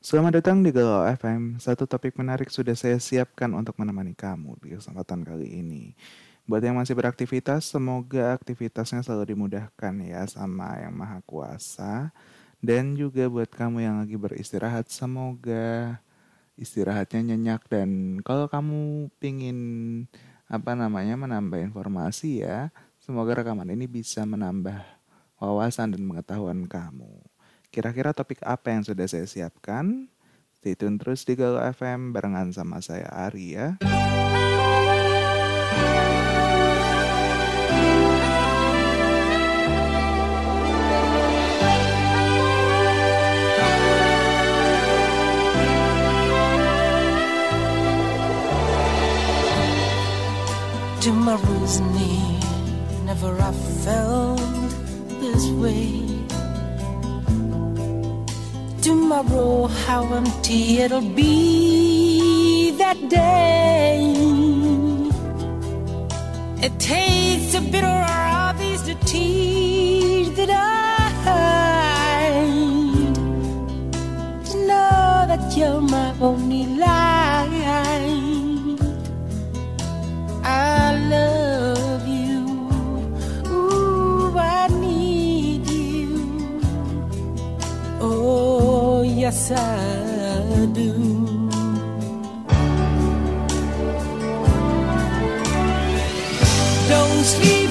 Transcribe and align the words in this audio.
Selamat 0.00 0.40
datang 0.40 0.64
di 0.64 0.72
Galau 0.72 1.04
FM. 1.04 1.60
Satu 1.60 1.84
topik 1.84 2.16
menarik 2.16 2.48
sudah 2.48 2.72
saya 2.72 2.96
siapkan 2.96 3.52
untuk 3.52 3.76
menemani 3.76 4.16
kamu 4.16 4.56
di 4.64 4.72
kesempatan 4.72 5.20
kali 5.20 5.60
ini. 5.60 5.92
Buat 6.48 6.64
yang 6.64 6.80
masih 6.80 6.96
beraktivitas, 6.96 7.68
semoga 7.68 8.32
aktivitasnya 8.32 9.04
selalu 9.04 9.36
dimudahkan 9.36 9.92
ya 10.00 10.24
sama 10.24 10.80
Yang 10.80 10.94
Maha 10.96 11.18
Kuasa. 11.28 12.16
Dan 12.64 12.96
juga 12.96 13.28
buat 13.28 13.52
kamu 13.52 13.84
yang 13.84 14.00
lagi 14.00 14.16
beristirahat, 14.16 14.88
semoga 14.88 16.00
istirahatnya 16.56 17.36
nyenyak 17.36 17.68
dan 17.68 18.24
kalau 18.24 18.48
kamu 18.48 19.12
pingin 19.20 19.60
apa 20.48 20.72
namanya 20.80 21.20
menambah 21.20 21.60
informasi 21.60 22.40
ya, 22.40 22.72
semoga 23.04 23.36
rekaman 23.36 23.68
ini 23.68 23.84
bisa 23.84 24.24
menambah 24.24 24.80
wawasan 25.36 25.92
dan 25.92 26.08
pengetahuan 26.08 26.64
kamu. 26.64 27.29
Kira-kira 27.70 28.10
topik 28.10 28.42
apa 28.42 28.74
yang 28.74 28.82
sudah 28.82 29.06
saya 29.06 29.30
siapkan? 29.30 30.10
Stay 30.58 30.74
tune 30.74 30.98
terus 30.98 31.22
di 31.22 31.38
Galuh 31.38 31.62
FM 31.70 32.10
barengan 32.10 32.50
sama 32.50 32.82
saya 32.82 33.06
Ari 33.14 33.54
ya. 33.54 33.78
Near, 51.70 52.42
never 53.06 53.38
I 53.38 53.54
felt 53.86 54.42
this 55.22 55.46
way. 55.54 56.09
Tomorrow, 58.82 59.66
how 59.66 60.12
empty 60.14 60.78
it'll 60.78 61.00
be 61.00 62.70
that 62.78 63.08
day. 63.08 64.14
It 66.62 66.78
tastes 66.78 67.54
a 67.54 67.60
bitter 67.60 67.86
of 67.86 68.58
these 68.58 68.82
the 68.84 68.94
tears 69.06 70.30
that 70.32 70.50
I. 70.50 70.58
To 74.50 74.56
know 74.66 75.26
that 75.30 75.56
you're 75.56 75.80
my 75.80 76.14
only 76.20 76.66
light. 76.66 77.09
Yes, 89.30 89.52
I 89.52 90.66
do. 90.72 90.92
Don't 96.88 97.24
sleep 97.24 97.69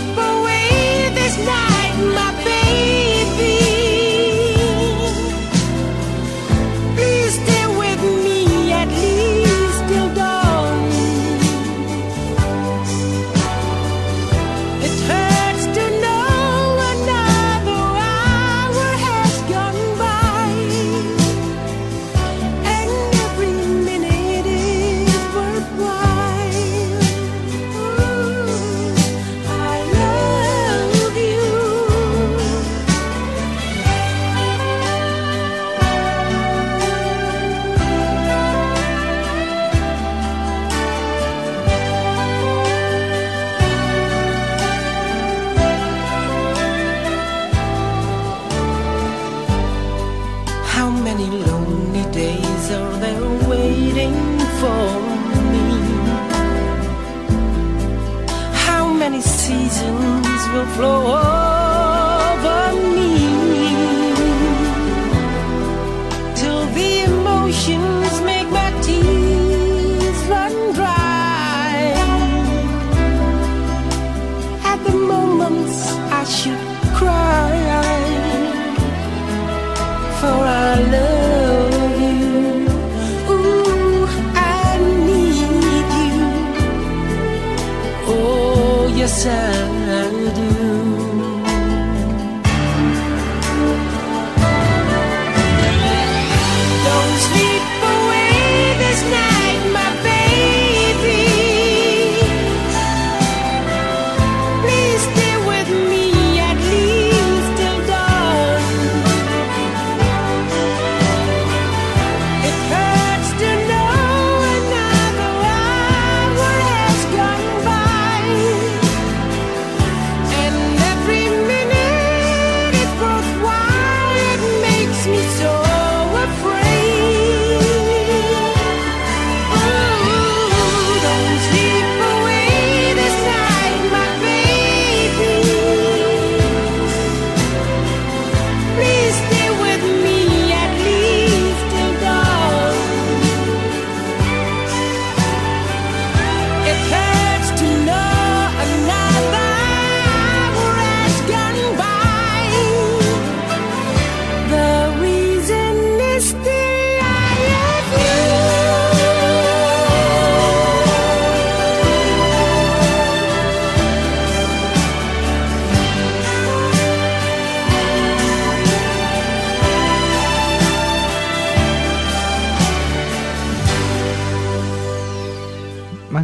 I 76.19 76.25
should 76.25 76.68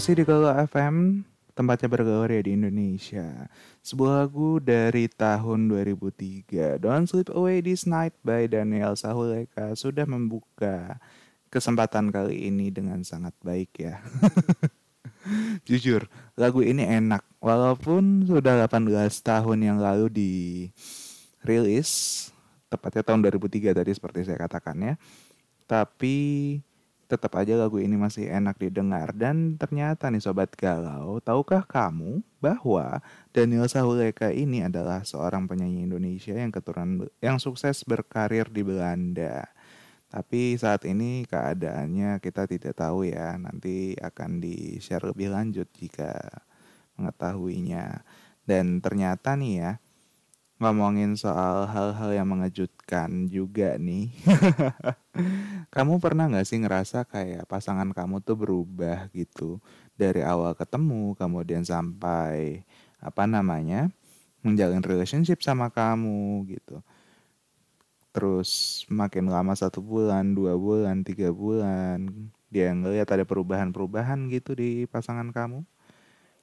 Masih 0.06 0.22
di 0.22 0.30
Galuh 0.30 0.54
FM, 0.70 1.26
tempatnya 1.58 1.90
bergaul 1.90 2.30
ya 2.30 2.38
di 2.46 2.54
Indonesia. 2.54 3.50
Sebuah 3.82 4.22
lagu 4.22 4.62
dari 4.62 5.10
tahun 5.10 5.66
2003, 5.66 6.78
Don't 6.78 7.10
Sleep 7.10 7.34
Away 7.34 7.66
This 7.66 7.90
Night 7.90 8.14
by 8.22 8.46
Daniel 8.46 8.94
Sahuleka 8.94 9.74
sudah 9.74 10.06
membuka 10.06 11.02
kesempatan 11.50 12.14
kali 12.14 12.54
ini 12.54 12.70
dengan 12.70 13.02
sangat 13.02 13.34
baik 13.42 13.82
ya. 13.82 13.98
Jujur, 15.66 16.06
lagu 16.38 16.62
ini 16.62 16.86
enak. 16.86 17.26
Walaupun 17.42 18.30
sudah 18.30 18.62
18 18.62 19.10
tahun 19.26 19.58
yang 19.58 19.82
lalu 19.82 20.06
dirilis, 20.14 21.90
tepatnya 22.70 23.02
tahun 23.02 23.26
2003 23.26 23.74
tadi 23.74 23.90
seperti 23.90 24.22
saya 24.22 24.38
katakan 24.38 24.78
ya. 24.86 24.94
Tapi 25.66 26.62
tetap 27.06 27.38
aja 27.38 27.54
lagu 27.54 27.78
ini 27.78 27.94
masih 27.94 28.26
enak 28.30 28.58
didengar 28.58 29.14
dan 29.14 29.58
ternyata 29.62 30.10
nih 30.10 30.22
sobat 30.22 30.50
galau, 30.58 31.22
tahukah 31.22 31.62
kamu 31.66 32.26
bahwa 32.42 33.02
Daniel 33.30 33.70
Sahuleka 33.70 34.34
ini 34.34 34.66
adalah 34.66 35.06
seorang 35.06 35.46
penyanyi 35.46 35.86
Indonesia 35.86 36.34
yang 36.34 36.50
keturunan 36.50 37.06
yang 37.22 37.38
sukses 37.38 37.86
berkarir 37.86 38.50
di 38.50 38.66
Belanda. 38.66 39.46
Tapi 40.10 40.56
saat 40.56 40.88
ini 40.88 41.28
keadaannya 41.28 42.24
kita 42.24 42.48
tidak 42.48 42.80
tahu 42.80 43.06
ya, 43.10 43.36
nanti 43.36 43.94
akan 44.00 44.40
di-share 44.40 45.04
lebih 45.12 45.34
lanjut 45.34 45.68
jika 45.76 46.16
mengetahuinya. 46.96 48.06
Dan 48.46 48.80
ternyata 48.80 49.36
nih 49.36 49.54
ya, 49.60 49.72
ngomongin 50.56 51.20
soal 51.20 51.68
hal-hal 51.68 52.16
yang 52.16 52.28
mengejutkan 52.32 53.28
juga 53.28 53.76
nih. 53.76 54.16
kamu 55.76 56.00
pernah 56.00 56.32
nggak 56.32 56.48
sih 56.48 56.64
ngerasa 56.64 57.04
kayak 57.04 57.44
pasangan 57.52 57.92
kamu 57.92 58.24
tuh 58.24 58.40
berubah 58.40 59.12
gitu 59.12 59.60
dari 60.00 60.24
awal 60.24 60.56
ketemu, 60.56 61.12
kemudian 61.20 61.68
sampai 61.68 62.64
apa 63.04 63.28
namanya 63.28 63.92
menjalin 64.46 64.80
relationship 64.80 65.44
sama 65.44 65.68
kamu 65.68 66.48
gitu. 66.56 66.80
Terus 68.16 68.84
makin 68.88 69.28
lama 69.28 69.52
satu 69.52 69.84
bulan, 69.84 70.32
dua 70.32 70.56
bulan, 70.56 71.04
tiga 71.04 71.36
bulan, 71.36 72.32
dia 72.48 72.72
ngeliat 72.72 73.12
ada 73.12 73.28
perubahan-perubahan 73.28 74.32
gitu 74.32 74.56
di 74.56 74.88
pasangan 74.88 75.36
kamu. 75.36 75.68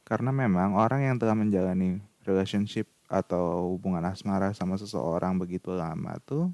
Karena 0.04 0.28
memang 0.34 0.76
orang 0.76 1.00
yang 1.08 1.16
telah 1.16 1.32
menjalani 1.32 2.04
relationship 2.28 2.84
atau 3.12 3.76
hubungan 3.76 4.00
asmara 4.08 4.56
sama 4.56 4.80
seseorang 4.80 5.36
begitu 5.36 5.76
lama 5.76 6.16
tuh 6.24 6.48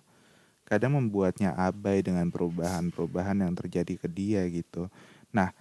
kadang 0.69 1.01
membuatnya 1.01 1.57
abai 1.57 2.05
dengan 2.05 2.29
perubahan-perubahan 2.29 3.41
yang 3.41 3.57
terjadi 3.57 3.97
ke 3.97 4.05
dia 4.05 4.45
gitu. 4.53 4.93
Nah, 5.33 5.57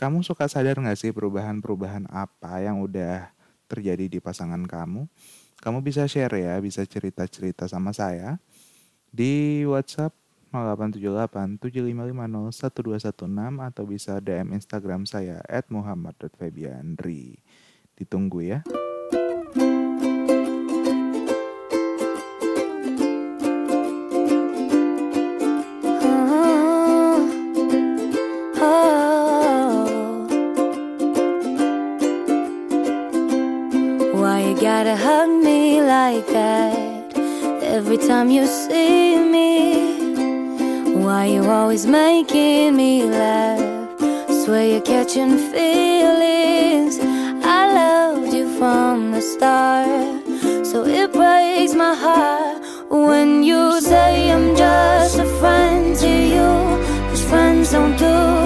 kamu 0.00 0.24
suka 0.24 0.48
sadar 0.48 0.80
gak 0.80 0.96
sih 0.96 1.12
perubahan-perubahan 1.12 2.08
apa 2.08 2.64
yang 2.64 2.80
udah 2.80 3.28
terjadi 3.68 4.08
di 4.08 4.18
pasangan 4.24 4.64
kamu? 4.64 5.04
Kamu 5.60 5.84
bisa 5.84 6.08
share 6.08 6.32
ya, 6.32 6.56
bisa 6.64 6.80
cerita-cerita 6.88 7.68
sama 7.68 7.92
saya 7.92 8.40
di 9.12 9.66
WhatsApp 9.68 10.16
0878 10.48 11.60
7550 11.60 12.56
1216 12.56 13.68
atau 13.68 13.84
bisa 13.84 14.16
DM 14.22 14.56
Instagram 14.56 15.04
saya 15.04 15.44
muhammad.febiandri. 15.68 17.36
Ditunggu 17.98 18.40
ya. 18.48 18.64
Like 36.12 36.26
that 36.28 37.18
every 37.62 37.98
time 37.98 38.30
you 38.30 38.46
see 38.46 39.18
me? 39.34 40.94
Why 41.04 41.26
you 41.26 41.42
always 41.44 41.84
making 41.86 42.76
me 42.76 43.02
laugh? 43.02 43.60
Swear 44.40 44.64
you're 44.72 44.88
catching 44.94 45.36
feelings. 45.52 46.94
I 47.58 47.60
loved 47.80 48.32
you 48.32 48.46
from 48.58 49.12
the 49.12 49.20
start, 49.20 50.24
so 50.70 50.76
it 50.86 51.12
breaks 51.12 51.74
my 51.74 51.94
heart 52.04 52.58
when 52.88 53.42
you 53.42 53.78
say 53.80 54.30
I'm 54.30 54.56
just 54.56 55.18
a 55.18 55.28
friend 55.40 55.94
to 56.04 56.10
you. 56.34 56.50
'Cause 57.08 57.24
friends 57.30 57.72
don't 57.72 57.96
do 57.98 58.37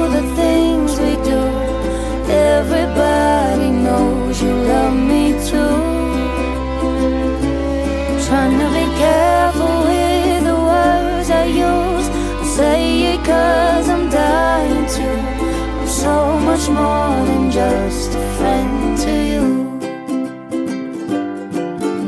just 17.62 18.10
a 18.14 18.24
friend 18.38 18.98
to 19.04 19.12
you. 19.32 19.46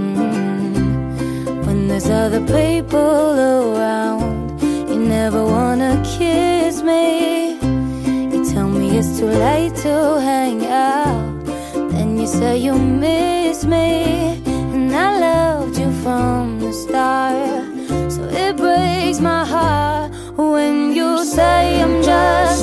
Mm. 0.01 1.67
When 1.67 1.79
there's 1.89 2.11
other 2.23 2.43
people 2.59 3.31
around, 3.59 4.61
you 4.91 4.99
never 5.17 5.43
wanna 5.57 5.93
kiss 6.17 6.75
me. 6.91 7.05
You 8.33 8.41
tell 8.53 8.69
me 8.79 8.87
it's 8.99 9.13
too 9.19 9.33
late 9.49 9.77
to 9.87 9.95
hang 10.31 10.61
out. 10.67 11.23
Then 11.93 12.09
you 12.21 12.27
say 12.39 12.55
you 12.67 12.75
miss 13.05 13.59
me. 13.75 13.89
And 14.75 14.91
I 15.07 15.09
loved 15.29 15.77
you 15.83 15.91
from 16.05 16.45
the 16.63 16.73
start. 16.83 17.65
So 18.15 18.23
it 18.45 18.53
breaks 18.65 19.21
my 19.33 19.45
heart 19.55 20.09
when 20.51 20.75
you 20.99 21.11
say 21.37 21.61
I'm 21.85 21.97
just 22.11 22.54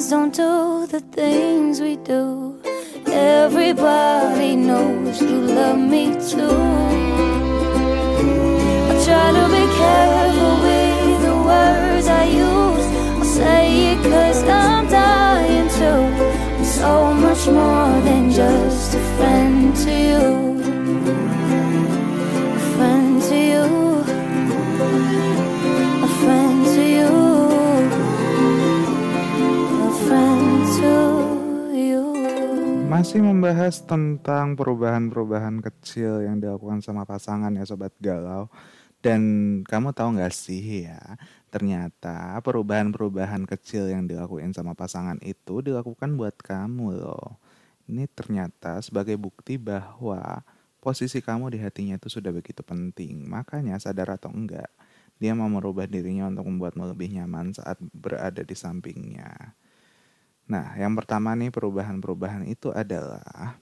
Friends 0.00 0.10
don't 0.12 0.34
do 0.34 0.86
the 0.86 1.00
things 1.12 1.78
we 1.78 1.96
do. 1.96 2.58
Everybody 3.06 4.56
knows 4.56 5.20
you 5.20 5.42
love 5.42 5.78
me 5.78 6.14
too. 6.30 6.56
I 8.88 8.94
try 9.04 9.28
to 9.38 9.44
be 9.56 9.64
careful 9.80 10.54
with 10.64 11.20
the 11.26 11.36
words 11.50 12.06
I 12.08 12.24
use. 12.24 12.86
I 13.20 13.26
say 13.26 13.92
it 13.92 14.02
cause 14.02 14.42
I'm 14.44 14.88
dying 14.88 15.68
to. 15.68 15.92
I'm 16.56 16.64
so 16.64 17.12
much 17.12 17.46
more 17.48 18.00
than 18.00 18.30
just 18.30 18.94
a 18.94 19.00
friend 19.18 19.59
Masih 33.00 33.24
membahas 33.24 33.80
tentang 33.80 34.60
perubahan-perubahan 34.60 35.64
kecil 35.64 36.20
yang 36.20 36.36
dilakukan 36.36 36.84
sama 36.84 37.08
pasangan 37.08 37.48
ya 37.48 37.64
sobat 37.64 37.96
galau. 37.96 38.52
Dan 39.00 39.22
kamu 39.64 39.96
tahu 39.96 40.20
nggak 40.20 40.28
sih 40.28 40.84
ya, 40.84 41.16
ternyata 41.48 42.36
perubahan-perubahan 42.44 43.48
kecil 43.48 43.88
yang 43.88 44.04
dilakuin 44.04 44.52
sama 44.52 44.76
pasangan 44.76 45.16
itu 45.24 45.64
dilakukan 45.64 46.12
buat 46.20 46.36
kamu 46.44 47.00
loh. 47.00 47.40
Ini 47.88 48.04
ternyata 48.12 48.84
sebagai 48.84 49.16
bukti 49.16 49.56
bahwa 49.56 50.44
posisi 50.84 51.24
kamu 51.24 51.56
di 51.56 51.58
hatinya 51.64 51.96
itu 51.96 52.12
sudah 52.12 52.36
begitu 52.36 52.60
penting. 52.60 53.24
Makanya 53.24 53.80
sadar 53.80 54.12
atau 54.12 54.28
enggak, 54.28 54.68
dia 55.16 55.32
mau 55.32 55.48
merubah 55.48 55.88
dirinya 55.88 56.28
untuk 56.28 56.52
membuatmu 56.52 56.84
lebih 56.92 57.16
nyaman 57.16 57.56
saat 57.56 57.80
berada 57.96 58.44
di 58.44 58.52
sampingnya. 58.52 59.56
Nah, 60.50 60.74
yang 60.74 60.98
pertama 60.98 61.38
nih 61.38 61.54
perubahan-perubahan 61.54 62.42
itu 62.50 62.74
adalah 62.74 63.54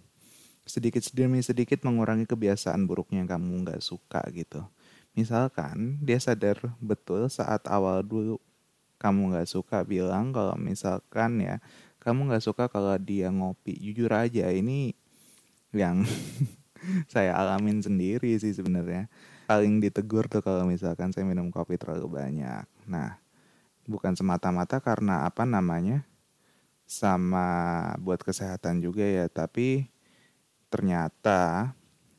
sedikit 0.65 1.05
demi 1.13 1.45
sedikit 1.45 1.85
mengurangi 1.85 2.25
kebiasaan 2.25 2.89
buruknya 2.89 3.25
yang 3.25 3.31
kamu 3.37 3.69
nggak 3.69 3.85
suka 3.85 4.25
gitu. 4.33 4.65
Misalkan 5.13 6.01
dia 6.01 6.17
sadar 6.17 6.57
betul 6.81 7.29
saat 7.29 7.69
awal 7.69 8.01
dulu 8.01 8.41
kamu 8.97 9.37
nggak 9.37 9.49
suka 9.53 9.85
bilang 9.85 10.33
kalau 10.33 10.57
misalkan 10.57 11.45
ya 11.45 11.61
kamu 12.01 12.33
nggak 12.33 12.45
suka 12.45 12.73
kalau 12.73 12.97
dia 12.97 13.29
ngopi. 13.29 13.77
Jujur 13.77 14.09
aja 14.09 14.49
ini 14.49 14.97
yang 15.77 16.09
saya 17.13 17.37
alamin 17.37 17.85
sendiri 17.85 18.33
sih 18.41 18.57
sebenarnya. 18.57 19.13
Paling 19.45 19.81
ditegur 19.81 20.25
tuh 20.29 20.41
kalau 20.41 20.65
misalkan 20.65 21.13
saya 21.13 21.29
minum 21.29 21.53
kopi 21.53 21.77
terlalu 21.77 22.21
banyak. 22.21 22.65
Nah, 22.89 23.21
bukan 23.85 24.17
semata-mata 24.17 24.81
karena 24.81 25.29
apa 25.29 25.45
namanya? 25.49 26.05
Sama 26.89 27.47
buat 28.01 28.25
kesehatan 28.25 28.81
juga 28.81 29.05
ya 29.05 29.29
tapi 29.29 29.93
ternyata 30.73 31.73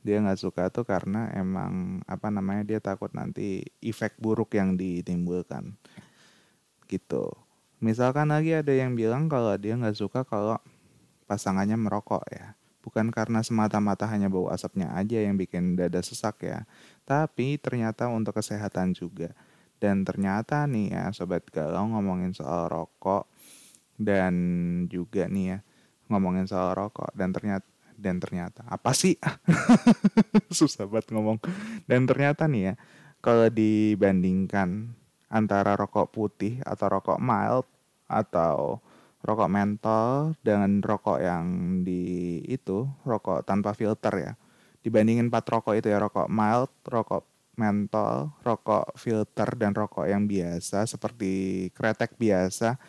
dia 0.06 0.22
nggak 0.22 0.40
suka 0.40 0.70
tuh 0.70 0.86
karena 0.86 1.28
emang 1.36 2.06
apa 2.06 2.30
namanya 2.30 2.64
dia 2.64 2.80
takut 2.80 3.12
nanti 3.12 3.66
efek 3.84 4.16
buruk 4.22 4.56
yang 4.56 4.80
ditimbulkan. 4.80 5.76
Gitu. 6.88 7.26
Misalkan 7.84 8.32
lagi 8.32 8.56
ada 8.56 8.72
yang 8.72 8.96
bilang 8.96 9.28
kalau 9.28 9.54
dia 9.60 9.76
nggak 9.76 9.98
suka 9.98 10.24
kalau 10.24 10.56
pasangannya 11.28 11.76
merokok 11.76 12.24
ya. 12.32 12.56
Bukan 12.80 13.12
karena 13.12 13.44
semata-mata 13.44 14.08
hanya 14.08 14.32
bau 14.32 14.48
asapnya 14.48 14.96
aja 14.96 15.20
yang 15.20 15.36
bikin 15.36 15.76
dada 15.76 16.00
sesak 16.00 16.48
ya 16.48 16.64
tapi 17.04 17.58
ternyata 17.58 18.08
untuk 18.08 18.38
kesehatan 18.38 18.94
juga. 18.94 19.34
Dan 19.80 20.04
ternyata 20.04 20.68
nih 20.70 20.96
ya 20.96 21.04
sobat 21.12 21.44
galau 21.50 21.90
ngomongin 21.92 22.36
soal 22.36 22.70
rokok 22.70 23.26
dan 24.00 24.34
juga 24.88 25.28
nih 25.28 25.46
ya 25.54 25.58
ngomongin 26.10 26.48
soal 26.48 26.74
rokok 26.74 27.12
dan 27.14 27.36
ternyata 27.36 27.68
dan 28.00 28.16
ternyata 28.24 28.64
apa 28.64 28.96
sih? 28.96 29.20
Susah 30.56 30.88
banget 30.88 31.12
ngomong. 31.12 31.38
Dan 31.84 32.08
ternyata 32.08 32.48
nih 32.48 32.72
ya 32.72 32.74
kalau 33.20 33.52
dibandingkan 33.52 34.96
antara 35.28 35.76
rokok 35.76 36.10
putih 36.10 36.64
atau 36.64 36.88
rokok 36.88 37.20
mild 37.20 37.68
atau 38.08 38.80
rokok 39.20 39.52
mentol 39.52 40.34
dengan 40.40 40.80
rokok 40.80 41.20
yang 41.20 41.46
di 41.84 42.40
itu 42.48 42.88
rokok 43.04 43.44
tanpa 43.44 43.76
filter 43.76 44.14
ya 44.16 44.34
dibandingin 44.80 45.28
empat 45.28 45.46
rokok 45.52 45.76
itu 45.76 45.92
ya 45.92 46.00
rokok 46.00 46.32
mild 46.32 46.72
rokok 46.88 47.28
mentol 47.60 48.32
rokok 48.42 48.96
filter 48.96 49.50
dan 49.60 49.76
rokok 49.76 50.08
yang 50.08 50.24
biasa 50.26 50.88
seperti 50.88 51.68
kretek 51.76 52.16
biasa 52.16 52.80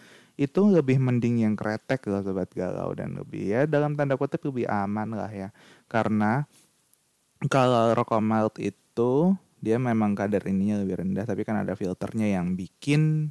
itu 0.41 0.73
lebih 0.73 0.97
mending 0.97 1.45
yang 1.45 1.53
kretek 1.53 2.01
loh 2.09 2.25
sobat 2.25 2.49
galau 2.57 2.97
dan 2.97 3.13
lebih 3.13 3.45
ya 3.45 3.61
dalam 3.69 3.93
tanda 3.93 4.17
kutip 4.17 4.41
lebih 4.49 4.65
aman 4.65 5.13
lah 5.13 5.29
ya. 5.29 5.53
Karena 5.85 6.49
kalau 7.53 7.93
rokok 7.93 8.25
mild 8.25 8.57
itu 8.57 9.37
dia 9.61 9.77
memang 9.77 10.17
kadar 10.17 10.41
ininya 10.49 10.81
lebih 10.81 11.05
rendah 11.05 11.29
tapi 11.29 11.45
kan 11.45 11.61
ada 11.61 11.77
filternya 11.77 12.41
yang 12.41 12.57
bikin 12.57 13.29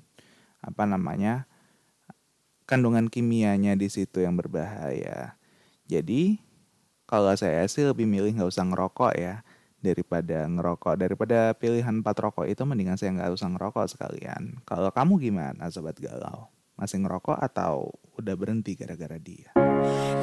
apa 0.62 0.86
namanya 0.86 1.50
kandungan 2.70 3.10
kimianya 3.10 3.74
di 3.74 3.90
situ 3.90 4.22
yang 4.22 4.38
berbahaya. 4.38 5.34
Jadi 5.90 6.38
kalau 7.10 7.34
saya 7.34 7.66
sih 7.66 7.90
lebih 7.90 8.06
milih 8.06 8.38
nggak 8.38 8.54
usah 8.54 8.70
ngerokok 8.70 9.14
ya 9.18 9.42
daripada 9.82 10.46
ngerokok. 10.46 10.94
Daripada 10.94 11.58
pilihan 11.58 12.06
empat 12.06 12.22
rokok 12.22 12.46
itu 12.46 12.62
mendingan 12.70 13.02
saya 13.02 13.18
nggak 13.18 13.34
usah 13.34 13.50
ngerokok 13.50 13.98
sekalian. 13.98 14.62
Kalau 14.62 14.94
kamu 14.94 15.18
gimana 15.18 15.74
sobat 15.74 15.98
galau 15.98 16.59
masih 16.80 17.04
ngerokok 17.04 17.36
atau 17.36 17.92
udah 18.16 18.36
berhenti 18.40 18.80
gara-gara 18.80 19.20
dia 19.20 19.52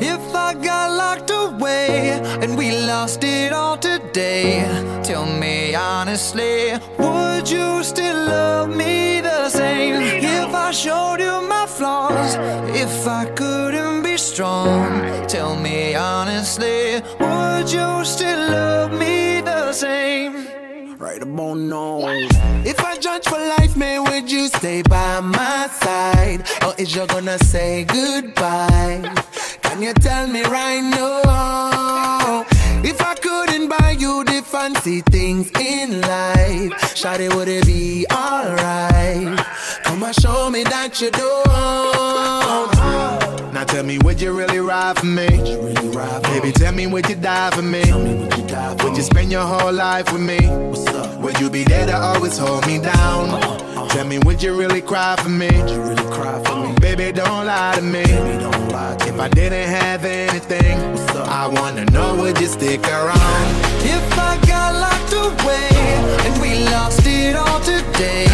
If 0.01 0.21
I 0.33 0.53
got 0.57 0.89
locked 0.97 1.33
away 1.33 2.21
and 2.41 2.57
we 2.57 2.73
lost 2.85 3.25
it 3.25 3.53
all 3.53 3.77
today, 3.81 4.61
tell 5.01 5.25
me 5.25 5.75
honestly, 5.75 6.77
would 7.01 7.49
you 7.49 7.81
still 7.81 8.29
love 8.29 8.69
me 8.69 9.21
the 9.25 9.49
same? 9.49 10.03
If 10.21 10.53
I 10.53 10.71
showed 10.73 11.21
you 11.21 11.41
my 11.49 11.65
flaws, 11.65 12.37
if 12.77 13.09
I 13.09 13.25
couldn't 13.33 14.03
be 14.05 14.17
strong, 14.21 15.01
tell 15.27 15.57
me 15.57 15.95
honestly, 15.95 17.01
would 17.21 17.73
you 17.73 18.05
still 18.05 18.43
love 18.53 18.93
me 18.93 19.41
the 19.41 19.73
same? 19.73 20.47
Right 20.99 21.23
about 21.23 21.57
now. 21.57 22.05
If 22.65 22.76
Judge 23.01 23.25
for 23.25 23.39
life, 23.39 23.77
man, 23.77 24.05
would 24.05 24.31
you 24.31 24.49
stay 24.49 24.83
by 24.83 25.21
my 25.21 25.69
side? 25.81 26.43
Or 26.65 26.75
is 26.79 26.95
you 26.95 27.07
gonna 27.07 27.39
say 27.39 27.85
goodbye? 27.85 29.03
Can 29.63 29.83
you 29.83 29.93
tell 29.93 30.27
me 30.27 30.43
right 30.45 30.81
now? 30.81 32.45
If 32.83 33.01
I 33.03 33.15
couldn't 33.15 33.69
buy 33.69 33.97
you 33.99 34.25
the 34.25 34.43
fancy 34.43 35.03
things 35.03 35.51
in 35.61 36.01
life, 36.01 36.73
Shawty, 36.95 37.35
would 37.35 37.49
it 37.49 37.67
be 37.67 38.07
alright? 38.11 39.39
Come 39.85 40.03
and 40.03 40.15
show 40.15 40.49
me 40.51 40.65
that 40.65 41.01
you 41.01 41.11
don't. 41.11 41.47
Now 43.57 43.65
tell 43.65 43.85
me, 43.85 43.97
would 44.05 44.21
you 44.21 44.37
really 44.37 44.61
ride 44.61 44.99
for 44.99 45.07
me? 45.07 45.29
Baby, 45.29 46.53
tell 46.53 46.75
me, 46.75 46.87
would 46.87 47.09
you 47.09 47.15
die 47.15 47.51
for 47.53 47.63
me? 47.63 47.81
Would 48.85 48.95
you 48.99 49.03
spend 49.03 49.33
your 49.33 49.47
whole 49.47 49.73
life 49.73 50.13
with 50.13 50.21
me? 50.21 50.37
Would 51.23 51.41
you 51.41 51.49
be 51.49 51.65
there 51.65 51.87
to 51.87 51.97
always 51.97 52.37
hold 52.37 52.67
me 52.67 52.79
down? 52.79 53.31
Uh-huh, 53.31 53.53
uh-huh. 53.55 53.89
Tell 53.89 54.05
me, 54.05 54.19
would 54.27 54.43
you 54.43 54.55
really 54.55 54.83
cry 54.83 55.17
for 55.17 55.31
me? 55.31 55.49
Baby, 56.83 57.13
don't 57.13 57.47
lie 57.47 57.77
to 57.77 57.81
me. 57.81 58.05
If 59.09 59.19
I 59.19 59.29
didn't 59.31 59.71
have 59.71 60.05
anything, 60.05 60.77
I 61.17 61.47
wanna 61.47 61.87
know, 61.87 62.15
would 62.17 62.39
you 62.39 62.49
stick 62.49 62.87
around? 62.87 63.47
If 63.81 64.19
I 64.19 64.37
got 64.47 64.75
locked 64.85 65.15
away 65.15 65.71
and 66.27 66.43
we 66.43 66.63
lost 66.69 67.07
it 67.07 67.35
all 67.35 67.61
today, 67.61 68.27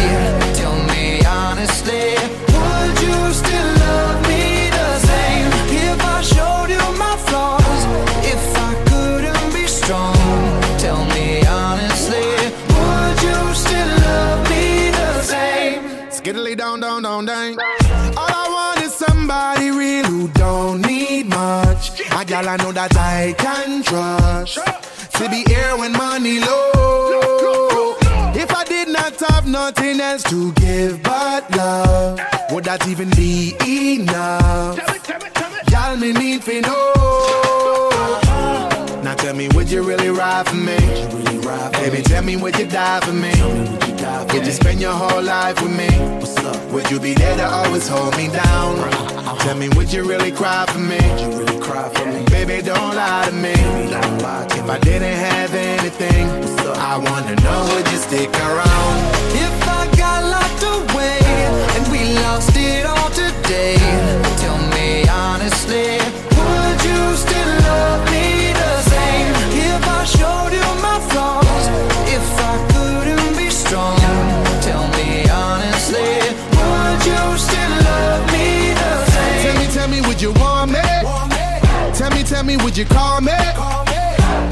tell 0.55 0.75
me 0.91 1.23
honestly, 1.23 2.11
would 2.51 2.92
Gal 22.43 22.51
I 22.51 22.57
know 22.57 22.71
that 22.73 22.95
I 22.97 23.33
can 23.37 23.83
trust. 23.83 24.55
To 25.17 25.29
be 25.29 25.43
here 25.47 25.77
when 25.77 25.93
money 25.93 26.39
low. 26.41 27.95
If 28.35 28.53
I 28.53 28.63
did 28.65 28.89
not 28.89 29.17
have 29.29 29.47
nothing 29.47 30.01
else 30.01 30.23
to 30.23 30.51
give 30.53 31.01
but 31.03 31.49
love, 31.55 32.19
would 32.51 32.65
that 32.65 32.85
even 32.87 33.09
be 33.11 33.55
enough? 33.65 34.77
Y'all 35.71 35.95
me 35.95 36.11
need 36.11 36.41
to 36.41 36.61
know. 36.61 37.82
Tell 39.33 39.39
me, 39.39 39.47
would 39.55 39.71
you 39.71 39.81
really 39.81 40.09
ride 40.09 40.47
for 40.47 40.55
me? 40.55 40.77
Baby, 41.81 42.03
tell 42.03 42.21
me, 42.21 42.35
would 42.35 42.55
you 42.59 42.67
die 42.67 42.99
for 42.99 43.13
me? 43.13 43.33
Would 44.31 44.45
you 44.45 44.51
spend 44.51 44.79
your 44.79 44.93
whole 44.93 45.23
life 45.23 45.59
with 45.59 45.75
me? 45.75 45.89
Would 46.71 46.91
you 46.91 46.99
be 46.99 47.15
there 47.15 47.35
to 47.37 47.47
always 47.47 47.87
hold 47.87 48.15
me 48.15 48.27
down? 48.27 48.77
Tell 49.39 49.57
me, 49.57 49.69
would 49.69 49.91
you 49.91 50.07
really 50.07 50.31
cry 50.31 50.67
for 50.67 50.77
me? 50.77 50.99
Baby, 52.27 52.61
don't 52.61 52.95
lie 52.95 53.25
to 53.25 53.31
me. 53.33 53.55
If 54.53 54.69
I 54.69 54.77
didn't 54.83 55.17
have 55.17 55.55
anything, 55.55 56.29
I 56.77 56.97
wanna 56.99 57.33
know, 57.41 57.73
would 57.73 57.91
you 57.91 57.97
stick 57.97 58.29
around? 58.29 58.95
If 59.33 59.67
I 59.67 59.89
got 59.97 60.25
locked 60.29 60.61
away 60.61 61.17
and 61.73 61.91
we 61.91 62.13
lost 62.21 62.55
it 62.55 62.85
all 62.85 63.09
today, 63.09 63.77
tell 64.37 64.59
me 64.77 65.09
honestly, 65.09 65.97
would 66.37 66.79
you 66.85 67.15
still 67.17 67.51
love 67.65 68.11
me 68.11 68.52
Tell 82.25 82.41
me, 82.41 82.55
me, 82.55 82.63
would 82.63 82.77
you 82.77 82.85
call 82.85 83.21
me? 83.21 83.33
Call 83.53 83.83
me. 83.85 83.93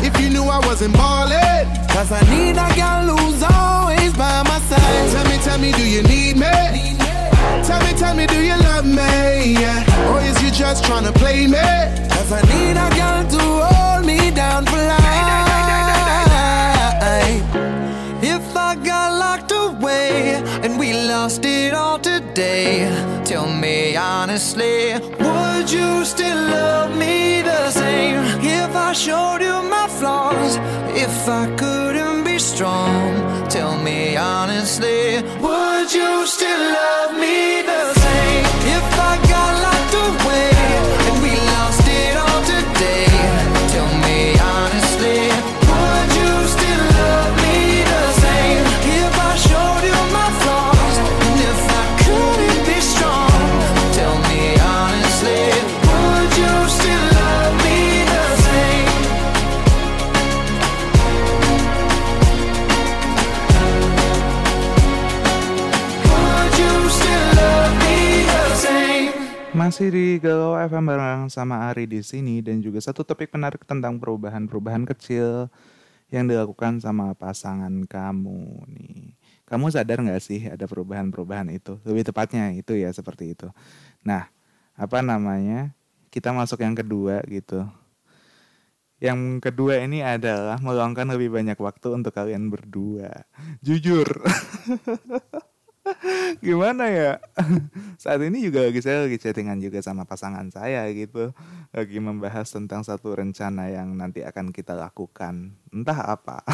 If 0.05 0.19
you 0.19 0.29
knew 0.29 0.43
I 0.43 0.59
wasn't 0.67 0.93
ballin'. 0.93 1.67
Cause 1.87 2.11
I 2.11 2.21
need 2.29 2.57
a 2.57 2.69
girl 2.75 3.15
who's 3.15 3.41
always 3.43 4.13
by 4.13 4.43
my 4.43 4.59
side. 4.69 5.11
Tell 5.11 5.25
me, 5.29 5.37
tell 5.37 5.57
me, 5.57 5.71
do 5.71 5.85
you 5.87 6.03
need 6.03 6.35
me? 6.37 6.97
Tell 7.63 7.79
me, 7.85 7.93
tell 7.97 8.15
me, 8.15 8.27
do 8.27 8.39
you 8.41 8.57
love 8.57 8.85
me? 8.85 9.53
Yeah. 9.53 10.11
Or 10.11 10.19
is 10.21 10.41
you 10.43 10.51
just 10.51 10.83
tryna 10.83 11.13
play 11.15 11.47
me? 11.47 11.57
Cause 12.13 12.31
I 12.31 12.41
need 12.53 12.77
a 12.77 12.89
girl 12.99 13.23
to 13.35 13.41
hold 13.65 14.05
me 14.05 14.31
down 14.31 14.65
for 14.65 14.77
life. 14.77 15.01
If 18.23 18.55
I 18.55 18.75
got 18.75 19.17
locked 19.17 19.50
and 20.63 20.77
we 20.77 20.93
lost 20.93 21.45
it 21.45 21.73
all 21.73 21.99
today, 21.99 22.87
tell 23.25 23.47
me 23.47 23.95
honestly, 23.95 24.93
would 25.19 25.71
you 25.71 26.05
still 26.05 26.41
love 26.49 26.95
me 26.97 27.41
the 27.41 27.71
same? 27.71 28.19
If 28.43 28.75
I 28.75 28.93
showed 28.93 29.41
you 29.41 29.57
my 29.69 29.87
flaws, 29.87 30.57
if 30.95 31.27
I 31.27 31.45
couldn't 31.55 32.23
be 32.23 32.37
strong, 32.39 33.47
tell 33.49 33.77
me 33.77 34.17
honestly, 34.17 35.21
would 35.39 35.93
you 35.93 36.25
still 36.25 36.63
love 36.79 37.13
me 37.19 37.61
the 37.61 37.93
same? 37.93 38.45
If 38.77 38.87
I 39.11 39.13
got 39.33 39.51
locked 39.65 39.95
away 40.07 40.50
Masih 69.71 69.87
di 69.87 70.19
Galau 70.19 70.59
FM 70.59 70.83
bareng 70.83 71.31
sama 71.31 71.71
Ari 71.71 71.87
di 71.87 72.03
sini 72.03 72.43
dan 72.43 72.59
juga 72.59 72.83
satu 72.83 73.07
topik 73.07 73.31
menarik 73.31 73.63
tentang 73.63 73.95
perubahan-perubahan 74.03 74.83
kecil 74.83 75.47
yang 76.11 76.27
dilakukan 76.27 76.83
sama 76.83 77.15
pasangan 77.15 77.87
kamu 77.87 78.67
nih. 78.67 79.15
Kamu 79.47 79.71
sadar 79.71 80.03
nggak 80.03 80.19
sih 80.19 80.43
ada 80.43 80.67
perubahan-perubahan 80.67 81.55
itu? 81.55 81.79
Lebih 81.87 82.03
tepatnya 82.03 82.51
itu 82.51 82.75
ya 82.75 82.91
seperti 82.91 83.31
itu. 83.31 83.47
Nah, 84.03 84.27
apa 84.75 84.99
namanya? 84.99 85.71
Kita 86.11 86.35
masuk 86.35 86.59
yang 86.59 86.75
kedua 86.75 87.23
gitu. 87.31 87.63
Yang 88.99 89.39
kedua 89.39 89.87
ini 89.87 90.03
adalah 90.03 90.59
meluangkan 90.59 91.07
lebih 91.15 91.31
banyak 91.31 91.55
waktu 91.55 91.95
untuk 91.95 92.11
kalian 92.11 92.51
berdua. 92.51 93.23
Jujur. 93.63 94.03
gimana 96.45 96.89
ya? 96.89 97.11
Saat 98.01 98.21
ini 98.21 98.45
juga 98.45 98.65
lagi 98.65 98.81
saya 98.81 99.05
lagi 99.05 99.17
chattingan 99.17 99.57
juga 99.61 99.81
sama 99.81 100.05
pasangan 100.05 100.47
saya 100.53 100.85
gitu. 100.93 101.33
Lagi 101.73 101.97
membahas 101.97 102.49
tentang 102.49 102.85
satu 102.85 103.17
rencana 103.17 103.69
yang 103.71 103.93
nanti 103.97 104.21
akan 104.21 104.53
kita 104.53 104.77
lakukan. 104.77 105.53
Entah 105.73 106.17
apa. 106.17 106.45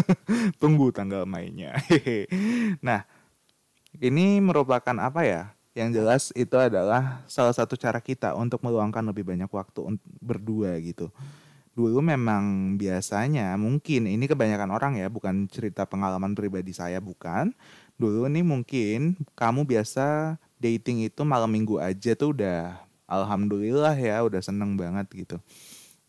Tunggu 0.60 0.92
tanggal 0.92 1.24
mainnya. 1.24 1.76
Nah 2.84 3.08
ini 4.00 4.40
merupakan 4.42 4.96
apa 5.00 5.22
ya? 5.24 5.42
Yang 5.74 5.90
jelas 5.98 6.22
itu 6.38 6.54
adalah 6.54 7.26
salah 7.26 7.50
satu 7.50 7.74
cara 7.74 7.98
kita 7.98 8.38
untuk 8.38 8.62
meluangkan 8.62 9.02
lebih 9.10 9.26
banyak 9.26 9.50
waktu 9.50 9.98
berdua 10.22 10.78
gitu. 10.78 11.10
Dulu 11.74 11.98
memang 11.98 12.78
biasanya 12.78 13.58
mungkin 13.58 14.06
ini 14.06 14.30
kebanyakan 14.30 14.70
orang 14.70 14.94
ya 14.94 15.10
bukan 15.10 15.50
cerita 15.50 15.82
pengalaman 15.82 16.38
pribadi 16.38 16.70
saya 16.70 17.02
bukan 17.02 17.50
dulu 17.94 18.26
nih 18.26 18.42
mungkin 18.42 19.14
kamu 19.38 19.64
biasa 19.64 20.36
dating 20.58 21.06
itu 21.06 21.22
malam 21.22 21.50
minggu 21.50 21.78
aja 21.78 22.16
tuh 22.18 22.34
udah 22.34 22.80
alhamdulillah 23.06 23.94
ya 23.94 24.22
udah 24.24 24.40
seneng 24.42 24.74
banget 24.74 25.06
gitu. 25.14 25.36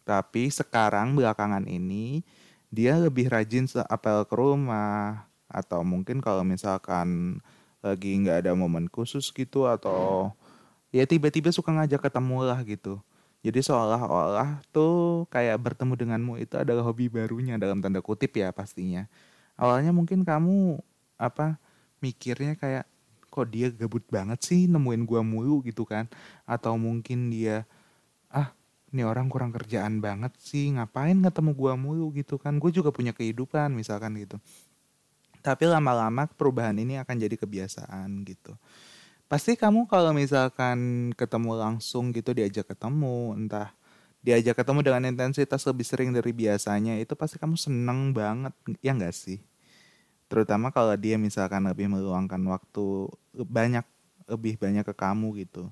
Tapi 0.06 0.50
sekarang 0.54 1.18
belakangan 1.18 1.65
ini 1.65 2.22
dia 2.70 2.98
lebih 2.98 3.30
rajin 3.30 3.65
apel 3.89 4.25
ke 4.25 4.36
rumah 4.36 5.25
atau 5.50 5.86
mungkin 5.86 6.20
kalau 6.22 6.42
misalkan 6.42 7.39
lagi 7.80 8.18
nggak 8.18 8.46
ada 8.46 8.51
momen 8.58 8.89
khusus 8.89 9.30
gitu 9.30 9.70
atau 9.70 10.34
ya 10.89 11.06
tiba-tiba 11.06 11.54
suka 11.54 11.70
ngajak 11.74 12.10
ketemu 12.10 12.38
lah 12.46 12.60
gitu. 12.65 13.01
Jadi 13.46 13.62
seolah-olah 13.62 14.65
tuh 14.74 15.30
kayak 15.30 15.62
bertemu 15.62 15.94
denganmu 15.94 16.42
itu 16.42 16.58
adalah 16.58 16.82
hobi 16.82 17.13
barunya 17.13 17.62
dalam 17.62 17.77
tanda 17.77 18.01
kutip 18.01 18.34
ya 18.34 18.50
pastinya. 18.50 19.06
Awalnya 19.54 19.94
mungkin 19.94 20.25
kamu 20.25 20.82
apa 21.22 21.62
mikirnya 22.06 22.54
kayak 22.54 22.86
kok 23.34 23.50
dia 23.50 23.68
gabut 23.74 24.06
banget 24.08 24.40
sih 24.46 24.70
nemuin 24.70 25.04
gua 25.10 25.22
mulu? 25.26 25.66
gitu 25.66 25.84
kan. 25.84 26.06
Atau 26.46 26.78
mungkin 26.78 27.34
dia 27.34 27.66
ah 28.30 28.54
ini 28.94 29.02
orang 29.02 29.28
kurang 29.28 29.52
kerjaan 29.52 30.00
banget 30.00 30.32
sih 30.40 30.72
ngapain 30.78 31.18
ketemu 31.20 31.52
gua 31.58 31.74
mulu? 31.74 32.14
gitu 32.14 32.38
kan. 32.38 32.62
Gue 32.62 32.70
juga 32.70 32.94
punya 32.94 33.12
kehidupan 33.12 33.74
misalkan 33.74 34.14
gitu. 34.22 34.38
Tapi 35.42 35.66
lama-lama 35.70 36.26
perubahan 36.26 36.74
ini 36.78 36.98
akan 37.02 37.16
jadi 37.22 37.36
kebiasaan 37.38 38.26
gitu. 38.26 38.58
Pasti 39.26 39.58
kamu 39.58 39.90
kalau 39.90 40.14
misalkan 40.14 41.10
ketemu 41.18 41.58
langsung 41.58 42.14
gitu 42.14 42.34
diajak 42.34 42.70
ketemu 42.70 43.34
entah 43.34 43.74
diajak 44.26 44.58
ketemu 44.58 44.80
dengan 44.82 45.02
intensitas 45.06 45.62
lebih 45.70 45.86
sering 45.86 46.10
dari 46.10 46.34
biasanya 46.34 46.98
itu 46.98 47.14
pasti 47.14 47.38
kamu 47.38 47.54
seneng 47.54 48.10
banget 48.10 48.54
ya 48.82 48.98
enggak 48.98 49.14
sih 49.14 49.38
terutama 50.27 50.74
kalau 50.74 50.94
dia 50.98 51.16
misalkan 51.20 51.66
lebih 51.66 51.90
meluangkan 51.92 52.42
waktu 52.50 53.09
banyak 53.33 53.85
lebih 54.25 54.57
banyak 54.57 54.85
ke 54.85 54.94
kamu 54.98 55.46
gitu 55.46 55.70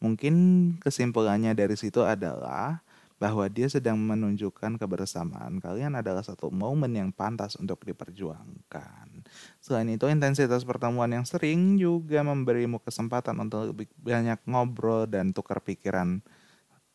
mungkin 0.00 0.34
kesimpulannya 0.80 1.52
dari 1.52 1.76
situ 1.76 2.00
adalah 2.00 2.80
bahwa 3.20 3.44
dia 3.52 3.68
sedang 3.68 4.00
menunjukkan 4.00 4.80
kebersamaan 4.80 5.60
kalian 5.60 6.00
adalah 6.00 6.24
satu 6.24 6.48
momen 6.48 6.96
yang 6.96 7.12
pantas 7.12 7.52
untuk 7.60 7.84
diperjuangkan. 7.84 9.28
Selain 9.60 9.92
itu, 9.92 10.08
intensitas 10.08 10.64
pertemuan 10.64 11.12
yang 11.12 11.28
sering 11.28 11.76
juga 11.76 12.24
memberimu 12.24 12.80
kesempatan 12.80 13.36
untuk 13.44 13.76
lebih 13.76 13.92
banyak 14.00 14.40
ngobrol 14.48 15.04
dan 15.04 15.36
tukar 15.36 15.60
pikiran 15.60 16.24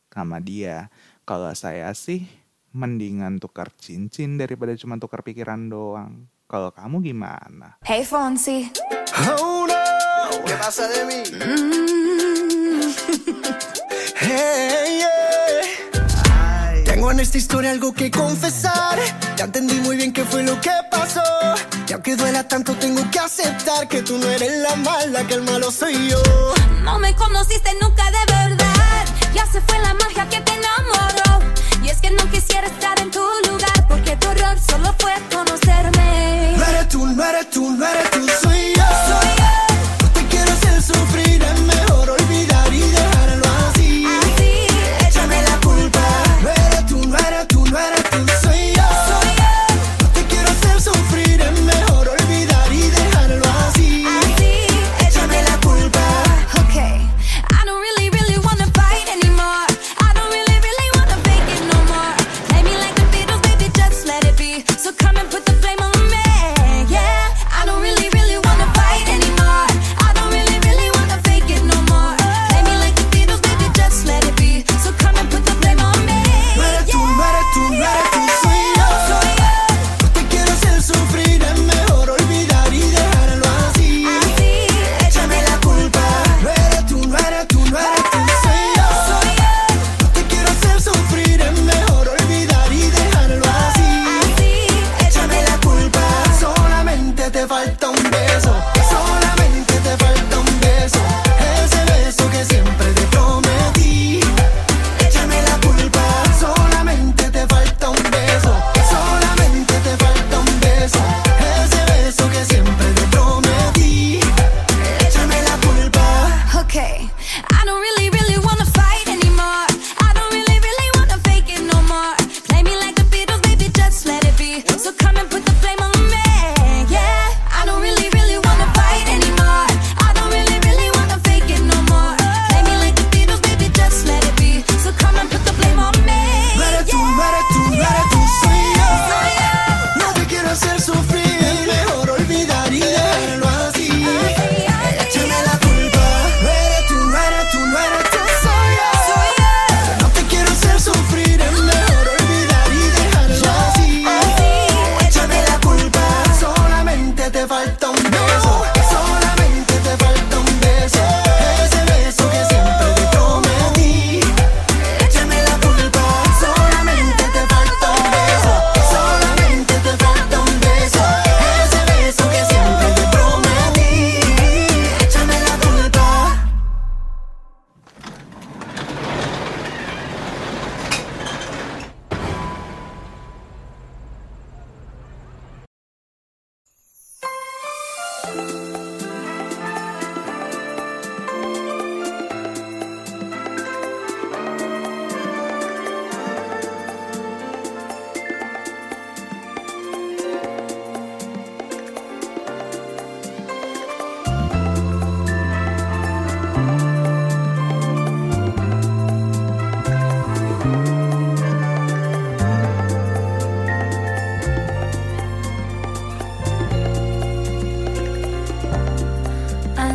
sama 0.10 0.42
dia. 0.42 0.90
Kalau 1.30 1.54
saya 1.54 1.94
sih, 1.94 2.26
mendingan 2.74 3.38
tukar 3.38 3.70
cincin 3.78 4.42
daripada 4.42 4.74
cuma 4.74 4.98
tukar 4.98 5.22
pikiran 5.22 5.70
doang. 5.70 6.26
Kalau 6.56 6.72
kamu 6.72 7.04
gimana? 7.04 7.76
Hey 7.84 8.08
Fonsi. 8.08 8.72
Oh 9.28 9.68
no, 9.68 9.76
¿qué 10.48 10.56
pasa 10.56 10.88
de 10.88 11.04
mí? 11.04 11.20
Mm. 11.36 12.96
hey, 14.24 15.04
yeah. 15.04 16.88
Tengo 16.88 17.12
en 17.12 17.20
esta 17.20 17.36
historia 17.36 17.76
algo 17.76 17.92
que 17.92 18.08
confesar. 18.08 18.96
Ya 19.36 19.52
entendí 19.52 19.84
muy 19.84 20.00
bien 20.00 20.16
qué 20.16 20.24
fue 20.24 20.48
lo 20.48 20.56
que 20.64 20.72
pasó. 20.88 21.20
Y 21.90 21.92
aunque 21.92 22.16
duela 22.16 22.48
tanto, 22.48 22.72
tengo 22.80 23.04
que 23.12 23.20
aceptar 23.20 23.90
que 23.90 24.02
tú 24.02 24.18
no 24.18 24.30
eres 24.32 24.64
la 24.64 24.78
mala, 24.78 25.28
que 25.28 25.34
el 25.34 25.42
malo 25.42 25.70
soy 25.72 26.08
yo. 26.08 26.24
No 26.88 27.00
me 27.00 27.14
conociste 27.20 27.70
nunca 27.82 28.06
de 28.16 28.24
verdad. 28.32 29.04
Ya 29.34 29.46
se 29.46 29.60
fue 29.60 29.78
la 29.80 29.94
magia 29.96 30.24
que 30.30 30.40
te 30.40 30.54
enamoró. 30.56 31.55
Y 31.86 31.90
es 31.90 32.02
que 32.02 32.10
no 32.10 32.32
quisiera 32.32 32.66
estar 32.66 33.00
en 33.00 33.12
tu 33.12 33.20
lugar, 33.48 33.88
porque 33.88 34.16
tu 34.18 34.28
error 34.30 34.58
solo 34.60 34.96
fue 34.98 35.14
conocerme. 35.32 36.56
No 36.58 36.66
eres 36.66 36.90
tú, 36.90 37.06
no 37.06 37.24
eres 37.24 37.50
tú, 37.52 37.72
no 37.72 37.86
eres 37.86 38.10
tú, 38.10 38.28
soy 38.42 38.75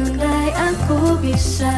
Andai 0.01 0.49
aku 0.57 1.21
bisa 1.21 1.77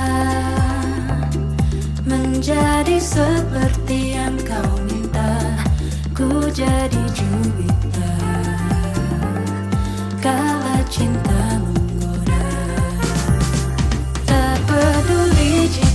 Menjadi 2.07 3.03
seperti 3.03 4.15
yang 4.15 4.39
kau 4.47 4.79
minta. 4.87 5.59
Ku 6.15 6.47
jadi 6.55 7.03
juwita 7.11 8.15
Kala 10.23 10.79
cinta 10.87 11.59
menggoda. 11.67 12.47
Tak 14.23 14.55
peduli 14.71 15.67
jika 15.67 15.92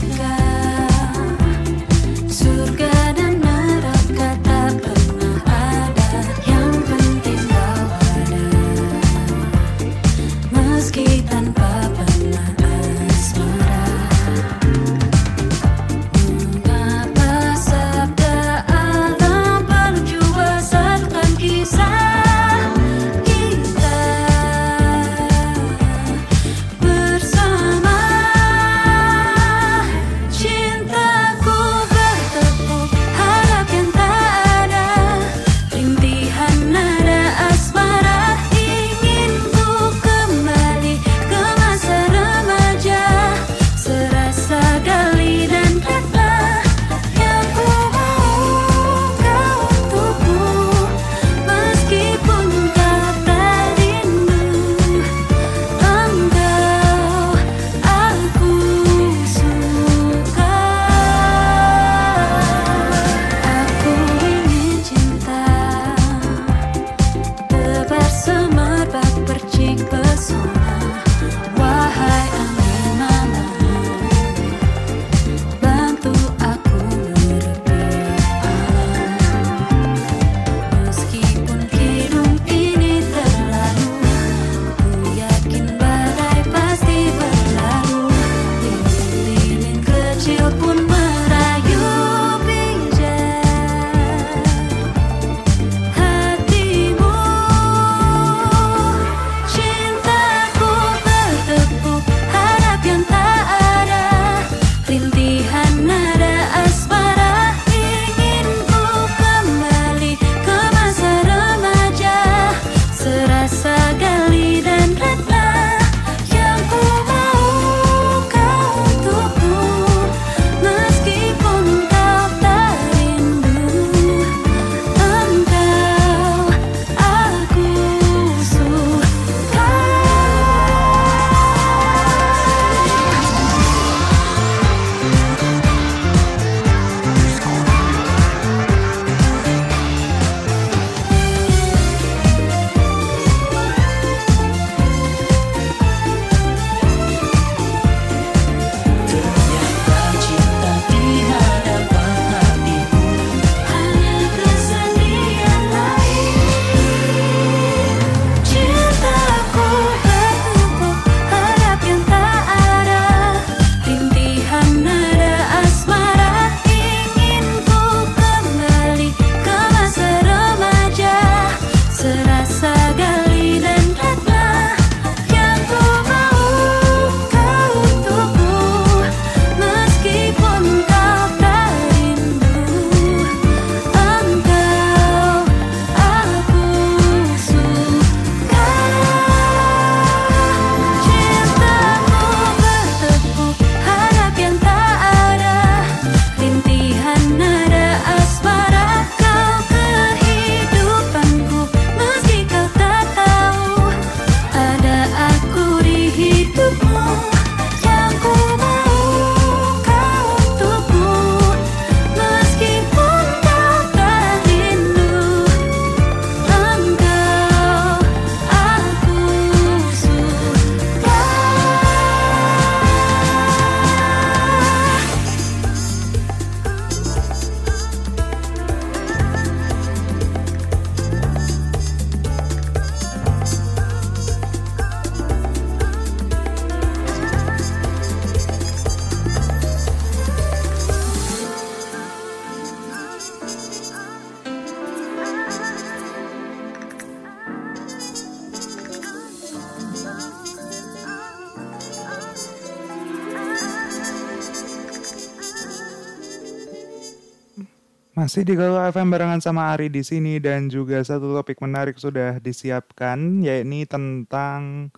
Masih 258.27 258.43
di 258.43 258.59
Galau 258.59 258.83
FM 258.91 259.07
barengan 259.07 259.39
sama 259.39 259.71
Ari 259.71 259.87
di 259.87 260.03
sini 260.03 260.35
dan 260.35 260.67
juga 260.67 260.99
satu 260.99 261.31
topik 261.31 261.63
menarik 261.63 261.95
sudah 261.95 262.43
disiapkan 262.43 263.39
yakni 263.39 263.87
tentang 263.87 264.91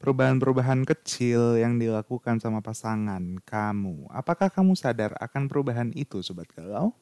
perubahan-perubahan 0.00 0.88
kecil 0.88 1.60
yang 1.60 1.76
dilakukan 1.76 2.40
sama 2.40 2.64
pasangan 2.64 3.36
kamu. 3.44 4.08
Apakah 4.08 4.48
kamu 4.48 4.80
sadar 4.80 5.12
akan 5.20 5.52
perubahan 5.52 5.92
itu 5.92 6.24
sobat 6.24 6.48
galau? 6.56 6.96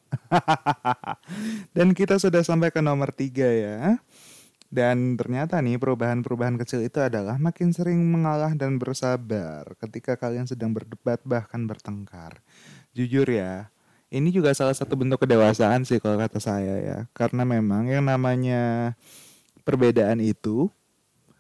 Dan 1.79 1.95
kita 1.95 2.19
sudah 2.19 2.43
sampai 2.43 2.75
ke 2.75 2.83
nomor 2.83 3.15
tiga 3.15 3.47
ya. 3.47 4.03
Dan 4.67 5.15
ternyata 5.15 5.63
nih 5.63 5.79
perubahan-perubahan 5.79 6.59
kecil 6.59 6.83
itu 6.83 6.99
adalah 6.99 7.39
makin 7.39 7.71
sering 7.71 8.03
mengalah 8.03 8.51
dan 8.59 8.83
bersabar 8.83 9.79
ketika 9.79 10.19
kalian 10.19 10.51
sedang 10.51 10.75
berdebat 10.75 11.23
bahkan 11.23 11.71
bertengkar. 11.71 12.43
Jujur 12.99 13.31
ya, 13.31 13.71
ini 14.09 14.33
juga 14.33 14.57
salah 14.57 14.73
satu 14.73 14.97
bentuk 14.97 15.21
kedewasaan 15.25 15.85
sih 15.85 16.01
kalau 16.01 16.17
kata 16.17 16.41
saya 16.41 16.75
ya. 16.81 16.99
Karena 17.13 17.45
memang 17.45 17.89
yang 17.89 18.05
namanya 18.05 18.95
perbedaan 19.69 20.21
itu 20.25 20.73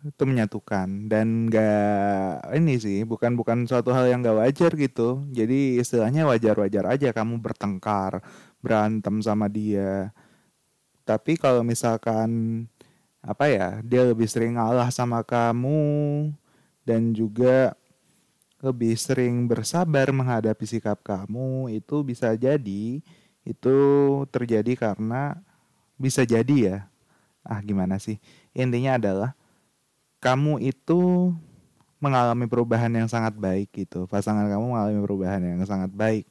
itu 0.04 0.22
menyatukan. 0.22 1.08
Dan 1.08 1.48
gak 1.48 2.44
ini 2.54 2.76
sih 2.76 3.02
bukan 3.08 3.34
bukan 3.34 3.64
suatu 3.64 3.90
hal 3.96 4.06
yang 4.12 4.20
gak 4.20 4.38
wajar 4.38 4.70
gitu. 4.76 5.24
Jadi 5.32 5.80
istilahnya 5.80 6.28
wajar-wajar 6.28 6.84
aja 6.92 7.08
kamu 7.16 7.40
bertengkar 7.40 8.20
berantem 8.60 9.24
sama 9.24 9.48
dia. 9.48 10.12
Tapi 11.08 11.40
kalau 11.40 11.64
misalkan 11.64 12.64
apa 13.24 13.50
ya 13.50 13.80
dia 13.82 14.06
lebih 14.06 14.28
sering 14.30 14.60
ngalah 14.60 14.92
sama 14.94 15.24
kamu 15.26 16.30
dan 16.86 17.16
juga 17.16 17.74
lebih 18.58 18.98
sering 18.98 19.46
bersabar 19.46 20.10
menghadapi 20.10 20.66
sikap 20.66 20.98
kamu 21.02 21.70
itu 21.70 22.02
bisa 22.02 22.34
jadi 22.34 23.00
itu 23.46 23.76
terjadi 24.34 24.74
karena 24.74 25.38
bisa 25.94 26.26
jadi 26.26 26.56
ya 26.58 26.78
ah 27.46 27.62
gimana 27.62 27.96
sih 28.02 28.18
intinya 28.52 28.98
adalah 28.98 29.30
kamu 30.18 30.58
itu 30.66 31.32
mengalami 31.98 32.46
perubahan 32.46 32.90
yang 32.90 33.10
sangat 33.10 33.34
baik 33.34 33.70
gitu. 33.74 34.06
Pasangan 34.06 34.46
kamu 34.46 34.64
mengalami 34.74 35.00
perubahan 35.02 35.42
yang 35.42 35.62
sangat 35.66 35.90
baik. 35.90 36.26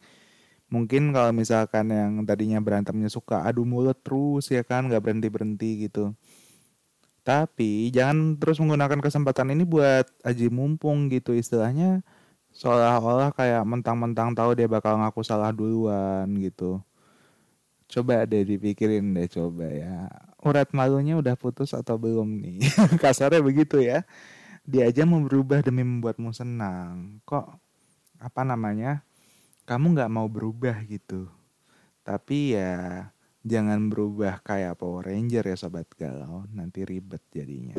Mungkin 0.67 1.15
kalau 1.15 1.31
misalkan 1.31 1.87
yang 1.91 2.11
tadinya 2.27 2.59
berantemnya 2.59 3.07
suka 3.07 3.47
adu 3.47 3.63
mulut 3.63 3.95
terus 4.03 4.51
ya 4.51 4.63
kan 4.67 4.87
nggak 4.91 4.99
berhenti 4.99 5.27
berhenti 5.31 5.69
gitu. 5.87 6.11
Tapi 7.23 7.91
jangan 7.91 8.39
terus 8.39 8.59
menggunakan 8.59 8.99
kesempatan 9.03 9.51
ini 9.51 9.63
buat 9.67 10.07
aji 10.23 10.47
mumpung 10.47 11.11
gitu 11.11 11.35
istilahnya 11.35 12.03
seolah-olah 12.57 13.29
kayak 13.37 13.61
mentang-mentang 13.69 14.33
tahu 14.33 14.57
dia 14.57 14.65
bakal 14.65 14.97
ngaku 14.97 15.21
salah 15.21 15.53
duluan 15.53 16.25
gitu. 16.41 16.81
Coba 17.85 18.25
deh 18.25 18.41
dipikirin 18.41 19.13
deh 19.13 19.29
coba 19.29 19.69
ya. 19.69 20.09
Urat 20.41 20.73
malunya 20.73 21.21
udah 21.21 21.37
putus 21.37 21.77
atau 21.77 22.01
belum 22.01 22.41
nih? 22.41 22.65
Kasarnya 23.03 23.45
begitu 23.45 23.77
ya. 23.77 24.01
Dia 24.65 24.89
aja 24.89 25.05
mau 25.05 25.21
berubah 25.21 25.61
demi 25.61 25.85
membuatmu 25.85 26.33
senang. 26.33 27.21
Kok 27.23 27.45
apa 28.17 28.41
namanya? 28.41 29.05
Kamu 29.69 29.93
nggak 29.93 30.11
mau 30.11 30.25
berubah 30.25 30.81
gitu. 30.89 31.29
Tapi 32.01 32.57
ya 32.57 33.07
jangan 33.45 33.87
berubah 33.87 34.41
kayak 34.41 34.81
Power 34.81 35.07
Ranger 35.07 35.45
ya 35.45 35.55
sobat 35.55 35.87
galau. 35.93 36.43
Nanti 36.51 36.83
ribet 36.83 37.21
jadinya. 37.31 37.77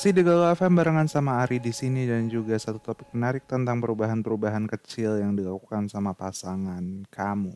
Masih 0.00 0.16
di 0.16 0.24
Galau 0.24 0.48
FM 0.56 0.80
barengan 0.80 1.04
sama 1.12 1.44
Ari 1.44 1.60
di 1.60 1.76
sini 1.76 2.08
dan 2.08 2.24
juga 2.24 2.56
satu 2.56 2.80
topik 2.80 3.12
menarik 3.12 3.44
tentang 3.44 3.84
perubahan-perubahan 3.84 4.64
kecil 4.64 5.20
yang 5.20 5.36
dilakukan 5.36 5.92
sama 5.92 6.16
pasangan 6.16 7.04
kamu. 7.12 7.52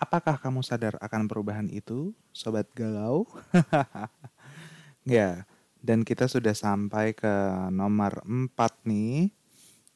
Apakah 0.00 0.40
kamu 0.40 0.64
sadar 0.64 0.96
akan 0.96 1.28
perubahan 1.28 1.68
itu, 1.68 2.16
sobat 2.32 2.72
galau? 2.72 3.28
ya, 5.04 5.44
dan 5.84 6.08
kita 6.08 6.24
sudah 6.24 6.56
sampai 6.56 7.12
ke 7.12 7.28
nomor 7.68 8.24
4 8.24 8.48
nih, 8.88 9.28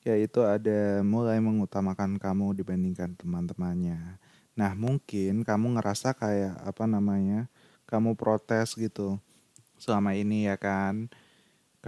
yaitu 0.05 0.45
ada 0.45 1.01
mulai 1.01 1.41
mengutamakan 1.41 2.21
kamu 2.21 2.53
dibandingkan 2.53 3.17
teman-temannya. 3.17 4.21
Nah, 4.61 4.77
mungkin 4.77 5.41
kamu 5.41 5.81
ngerasa 5.81 6.13
kayak 6.13 6.53
apa 6.69 6.85
namanya? 6.85 7.49
Kamu 7.89 8.13
protes 8.13 8.77
gitu 8.77 9.17
selama 9.81 10.13
ini 10.13 10.53
ya 10.53 10.61
kan 10.61 11.09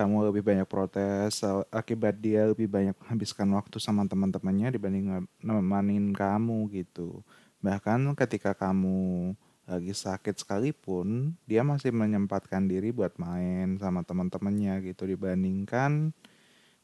kamu 0.00 0.32
lebih 0.32 0.40
banyak 0.40 0.64
protes 0.64 1.44
akibat 1.68 2.16
dia 2.16 2.48
lebih 2.48 2.72
banyak 2.72 2.96
habiskan 3.04 3.52
waktu 3.52 3.76
sama 3.76 4.08
teman-temannya 4.08 4.72
dibanding 4.72 5.28
nemenin 5.44 6.16
kamu 6.16 6.72
gitu. 6.72 7.20
Bahkan 7.60 8.16
ketika 8.16 8.56
kamu 8.56 9.36
lagi 9.68 9.92
sakit 9.92 10.40
sekalipun, 10.40 11.36
dia 11.44 11.60
masih 11.60 11.92
menyempatkan 11.92 12.64
diri 12.64 12.96
buat 12.96 13.12
main 13.20 13.76
sama 13.76 14.00
teman-temannya 14.00 14.80
gitu 14.88 15.04
dibandingkan 15.04 16.16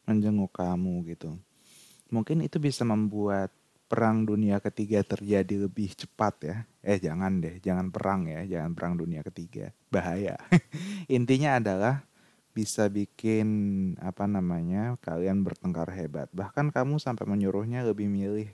menjenguk 0.05 0.52
kamu 0.52 1.09
gitu. 1.16 1.40
Mungkin 2.12 2.44
itu 2.44 2.61
bisa 2.61 2.85
membuat 2.85 3.50
perang 3.88 4.29
dunia 4.29 4.61
ketiga 4.61 5.00
terjadi 5.02 5.66
lebih 5.66 5.96
cepat 5.96 6.35
ya. 6.44 6.57
Eh 6.85 7.00
jangan 7.00 7.40
deh, 7.40 7.59
jangan 7.64 7.88
perang 7.88 8.29
ya, 8.29 8.44
jangan 8.44 8.76
perang 8.76 8.94
dunia 9.00 9.24
ketiga. 9.24 9.72
Bahaya. 9.88 10.37
Intinya 11.16 11.59
adalah 11.59 12.05
bisa 12.57 12.88
bikin 12.88 13.49
apa 14.01 14.25
namanya 14.25 14.97
kalian 15.05 15.45
bertengkar 15.45 15.92
hebat. 15.92 16.33
Bahkan 16.33 16.73
kamu 16.73 16.97
sampai 16.97 17.29
menyuruhnya 17.29 17.85
lebih 17.85 18.09
milih 18.09 18.49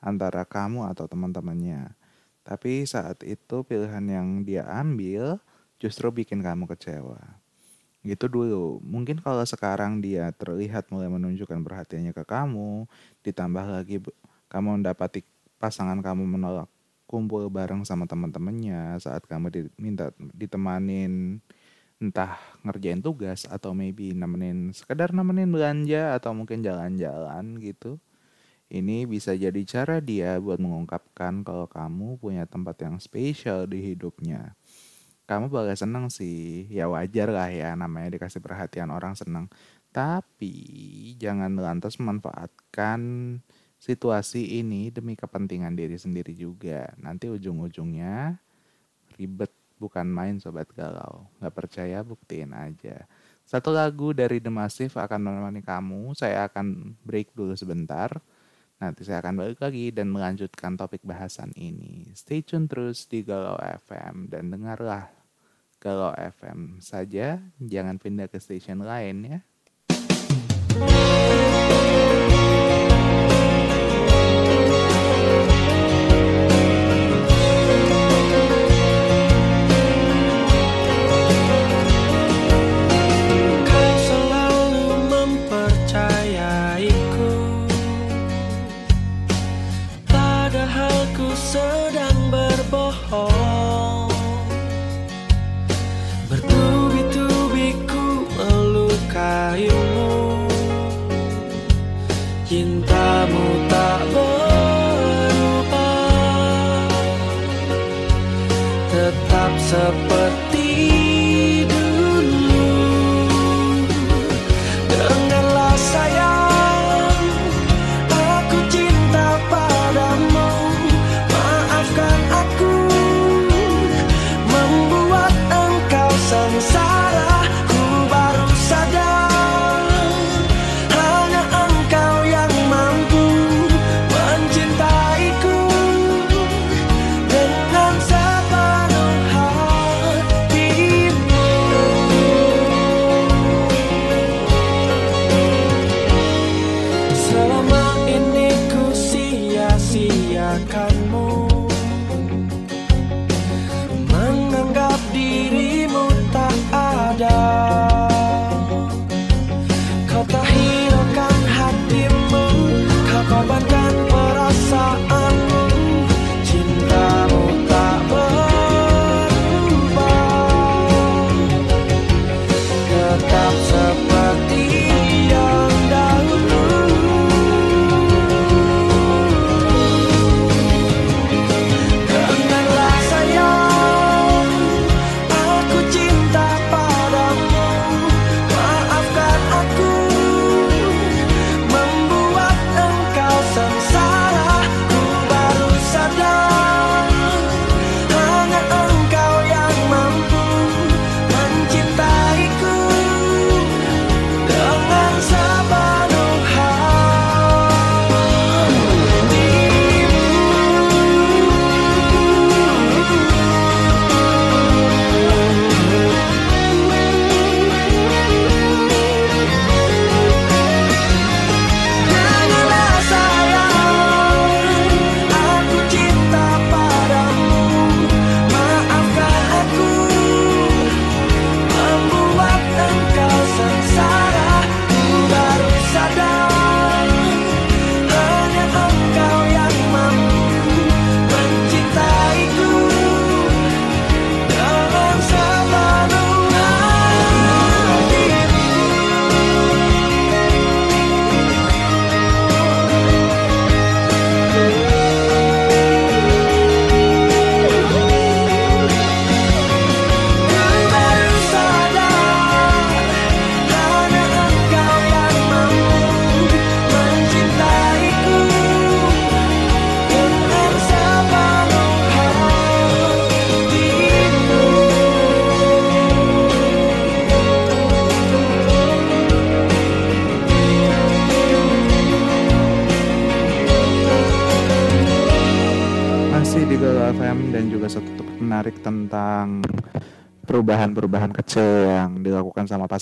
antara 0.00 0.48
kamu 0.48 0.88
atau 0.88 1.04
teman-temannya. 1.04 1.92
Tapi 2.40 2.88
saat 2.88 3.20
itu 3.20 3.60
pilihan 3.68 4.00
yang 4.08 4.40
dia 4.48 4.64
ambil 4.64 5.36
justru 5.76 6.08
bikin 6.08 6.40
kamu 6.40 6.64
kecewa. 6.64 7.20
Gitu 8.00 8.24
dulu. 8.24 8.80
Mungkin 8.80 9.20
kalau 9.20 9.44
sekarang 9.44 10.00
dia 10.00 10.32
terlihat 10.32 10.88
mulai 10.88 11.12
menunjukkan 11.12 11.60
perhatiannya 11.60 12.16
ke 12.16 12.24
kamu 12.24 12.88
ditambah 13.20 13.66
lagi 13.68 14.00
kamu 14.48 14.80
mendapati 14.80 15.28
pasangan 15.60 16.00
kamu 16.00 16.24
menolak 16.24 16.72
kumpul 17.04 17.52
bareng 17.52 17.84
sama 17.84 18.08
teman-temannya 18.08 18.96
saat 18.96 19.28
kamu 19.28 19.52
diminta 19.52 20.16
ditemanin 20.32 21.44
entah 22.02 22.42
ngerjain 22.66 22.98
tugas 22.98 23.46
atau 23.46 23.70
maybe 23.70 24.10
nemenin 24.10 24.74
sekedar 24.74 25.14
nemenin 25.14 25.46
belanja 25.54 26.18
atau 26.18 26.34
mungkin 26.34 26.60
jalan-jalan 26.66 27.62
gitu. 27.62 28.02
Ini 28.72 29.06
bisa 29.06 29.36
jadi 29.36 29.62
cara 29.68 30.02
dia 30.02 30.40
buat 30.42 30.58
mengungkapkan 30.58 31.46
kalau 31.46 31.68
kamu 31.70 32.18
punya 32.18 32.48
tempat 32.48 32.82
yang 32.82 32.96
spesial 32.98 33.68
di 33.70 33.94
hidupnya. 33.94 34.58
Kamu 35.28 35.52
boleh 35.52 35.78
seneng 35.78 36.10
sih, 36.10 36.66
ya 36.72 36.90
wajar 36.90 37.30
lah 37.30 37.52
ya 37.52 37.76
namanya 37.78 38.18
dikasih 38.18 38.42
perhatian 38.42 38.90
orang 38.90 39.14
seneng. 39.14 39.46
Tapi 39.92 40.56
jangan 41.20 41.52
lantas 41.54 42.00
memanfaatkan 42.00 43.00
situasi 43.76 44.58
ini 44.64 44.88
demi 44.88 45.20
kepentingan 45.20 45.76
diri 45.76 46.00
sendiri 46.00 46.32
juga. 46.32 46.96
Nanti 46.96 47.28
ujung-ujungnya 47.28 48.40
ribet 49.20 49.52
bukan 49.82 50.06
main 50.06 50.38
sobat 50.38 50.70
galau. 50.70 51.26
Gak 51.42 51.50
percaya 51.50 52.06
buktiin 52.06 52.54
aja. 52.54 53.02
Satu 53.42 53.74
lagu 53.74 54.14
dari 54.14 54.38
The 54.38 54.54
Massive 54.54 54.94
akan 54.94 55.18
menemani 55.18 55.66
kamu. 55.66 56.14
Saya 56.14 56.46
akan 56.46 56.94
break 57.02 57.34
dulu 57.34 57.58
sebentar. 57.58 58.14
Nanti 58.78 59.02
saya 59.02 59.18
akan 59.22 59.34
balik 59.38 59.58
lagi 59.58 59.90
dan 59.90 60.10
melanjutkan 60.10 60.78
topik 60.78 61.02
bahasan 61.02 61.50
ini. 61.58 62.10
Stay 62.14 62.42
tune 62.46 62.70
terus 62.70 63.10
di 63.10 63.26
Galau 63.26 63.58
FM 63.58 64.30
dan 64.30 64.50
dengarlah 64.50 65.10
Galau 65.82 66.14
FM 66.14 66.78
saja. 66.78 67.42
Jangan 67.58 67.98
pindah 67.98 68.30
ke 68.30 68.38
stasiun 68.38 68.86
lain 68.86 69.16
ya. 69.26 69.38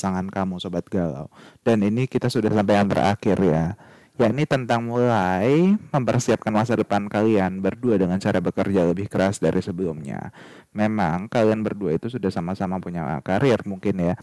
Pasangan 0.01 0.25
kamu 0.33 0.57
sobat 0.57 0.89
galau. 0.89 1.29
Dan 1.61 1.85
ini 1.85 2.09
kita 2.09 2.33
sudah 2.33 2.49
sampai 2.49 2.81
yang 2.81 2.89
terakhir 2.89 3.37
ya. 3.37 3.77
Yakni 4.17 4.49
tentang 4.49 4.89
mulai 4.89 5.77
mempersiapkan 5.93 6.49
masa 6.49 6.73
depan 6.73 7.05
kalian 7.05 7.61
berdua 7.61 8.01
dengan 8.01 8.17
cara 8.17 8.41
bekerja 8.41 8.89
lebih 8.89 9.13
keras 9.13 9.45
dari 9.45 9.61
sebelumnya. 9.61 10.33
Memang 10.73 11.29
kalian 11.29 11.61
berdua 11.61 12.01
itu 12.01 12.09
sudah 12.09 12.33
sama-sama 12.33 12.81
punya 12.81 13.21
karir 13.21 13.61
mungkin 13.69 14.01
ya. 14.01 14.17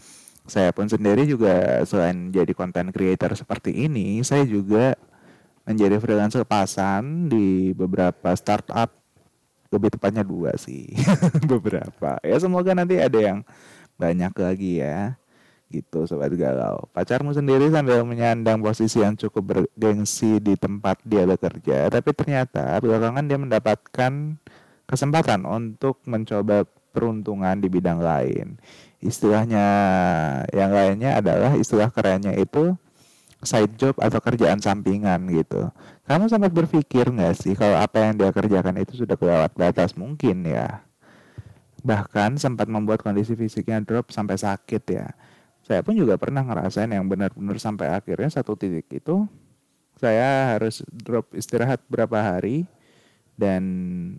Saya 0.50 0.74
pun 0.74 0.90
sendiri 0.90 1.30
juga 1.30 1.86
selain 1.86 2.34
jadi 2.34 2.50
content 2.58 2.90
creator 2.90 3.38
seperti 3.38 3.86
ini, 3.86 4.18
saya 4.26 4.42
juga 4.42 4.98
menjadi 5.62 6.02
freelancer 6.02 6.42
pasan 6.42 7.30
di 7.30 7.70
beberapa 7.70 8.34
startup 8.34 8.90
lebih 9.68 9.92
tepatnya 9.92 10.24
dua 10.24 10.56
sih 10.56 10.88
beberapa 11.50 12.16
ya 12.24 12.40
semoga 12.40 12.72
nanti 12.72 12.96
ada 12.96 13.20
yang 13.20 13.44
banyak 14.00 14.32
lagi 14.32 14.80
ya 14.80 15.20
gitu 15.68 16.08
sobat 16.08 16.32
galau 16.32 16.88
pacarmu 16.96 17.36
sendiri 17.36 17.68
sambil 17.68 18.00
menyandang 18.04 18.60
posisi 18.64 19.04
yang 19.04 19.14
cukup 19.14 19.68
bergengsi 19.76 20.40
di 20.40 20.56
tempat 20.56 21.00
dia 21.04 21.28
bekerja 21.28 21.92
tapi 21.92 22.10
ternyata 22.16 22.80
belakangan 22.80 23.24
dia 23.28 23.38
mendapatkan 23.38 24.12
kesempatan 24.88 25.44
untuk 25.44 26.00
mencoba 26.08 26.64
peruntungan 26.92 27.60
di 27.60 27.68
bidang 27.68 28.00
lain 28.00 28.56
istilahnya 29.04 29.66
yang 30.50 30.72
lainnya 30.72 31.20
adalah 31.20 31.54
istilah 31.54 31.92
kerennya 31.92 32.32
itu 32.34 32.74
side 33.42 33.78
job 33.78 33.94
atau 34.02 34.18
kerjaan 34.18 34.58
sampingan 34.58 35.30
gitu. 35.30 35.70
Kamu 36.10 36.26
sempat 36.26 36.50
berpikir 36.50 37.06
nggak 37.12 37.34
sih 37.38 37.54
kalau 37.54 37.78
apa 37.78 38.02
yang 38.02 38.18
dia 38.18 38.34
kerjakan 38.34 38.82
itu 38.82 38.98
sudah 39.04 39.14
kelewat 39.14 39.54
batas 39.54 39.94
mungkin 39.94 40.42
ya? 40.42 40.82
Bahkan 41.86 42.42
sempat 42.42 42.66
membuat 42.66 43.06
kondisi 43.06 43.38
fisiknya 43.38 43.78
drop 43.78 44.10
sampai 44.10 44.34
sakit 44.34 44.82
ya. 44.90 45.06
Saya 45.68 45.84
pun 45.84 45.92
juga 45.92 46.16
pernah 46.16 46.40
ngerasain 46.40 46.88
yang 46.88 47.04
benar-benar 47.04 47.60
sampai 47.60 47.92
akhirnya 47.92 48.40
satu 48.40 48.56
titik 48.56 48.88
itu 48.88 49.28
saya 50.00 50.56
harus 50.56 50.80
drop 50.88 51.28
istirahat 51.36 51.84
berapa 51.92 52.16
hari 52.16 52.64
dan 53.36 53.62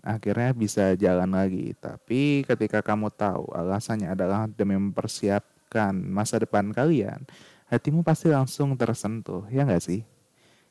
akhirnya 0.06 0.54
bisa 0.54 0.94
jalan 0.94 1.34
lagi. 1.34 1.74
Tapi 1.74 2.46
ketika 2.46 2.86
kamu 2.86 3.10
tahu 3.10 3.50
alasannya 3.50 4.14
adalah 4.14 4.46
demi 4.46 4.78
mempersiapkan 4.78 5.90
masa 5.92 6.38
depan 6.38 6.70
kalian, 6.70 7.26
hatimu 7.66 8.06
pasti 8.06 8.30
langsung 8.30 8.78
tersentuh, 8.78 9.42
ya 9.50 9.66
nggak 9.66 9.82
sih? 9.82 10.06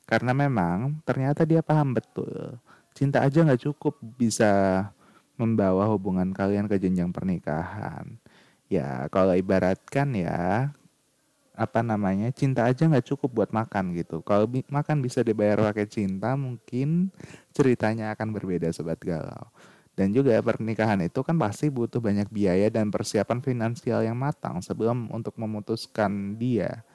Karena 0.08 0.32
memang 0.32 1.04
ternyata 1.04 1.44
dia 1.44 1.60
paham 1.60 1.92
betul, 1.92 2.56
cinta 2.96 3.20
aja 3.20 3.44
nggak 3.44 3.68
cukup 3.68 4.00
bisa 4.16 4.88
membawa 5.36 5.92
hubungan 5.92 6.32
kalian 6.32 6.72
ke 6.72 6.80
jenjang 6.80 7.12
pernikahan. 7.12 8.16
Ya 8.70 9.10
kalau 9.10 9.34
ibaratkan 9.34 10.14
ya, 10.14 10.70
apa 11.58 11.80
namanya, 11.84 12.30
cinta 12.32 12.64
aja 12.70 12.86
nggak 12.86 13.04
cukup 13.10 13.30
buat 13.44 13.52
makan 13.52 13.98
gitu. 13.98 14.22
Kalau 14.24 14.48
makan 14.70 15.02
bisa 15.04 15.26
dibayar 15.26 15.60
pakai 15.60 15.90
cinta, 15.90 16.38
mungkin 16.38 17.10
ceritanya 17.52 18.14
akan 18.16 18.32
berbeda 18.32 18.72
sobat 18.72 19.02
galau. 19.02 19.50
Dan 19.98 20.16
juga 20.16 20.40
pernikahan 20.40 21.04
itu 21.04 21.20
kan 21.28 21.36
pasti 21.36 21.68
butuh 21.68 22.00
banyak 22.00 22.32
biaya 22.32 22.72
dan 22.72 22.88
persiapan 22.88 23.44
finansial 23.44 24.00
yang 24.00 24.16
matang 24.16 24.64
sebelum 24.64 25.12
untuk 25.12 25.36
memutuskan 25.36 26.40
dia 26.40 26.88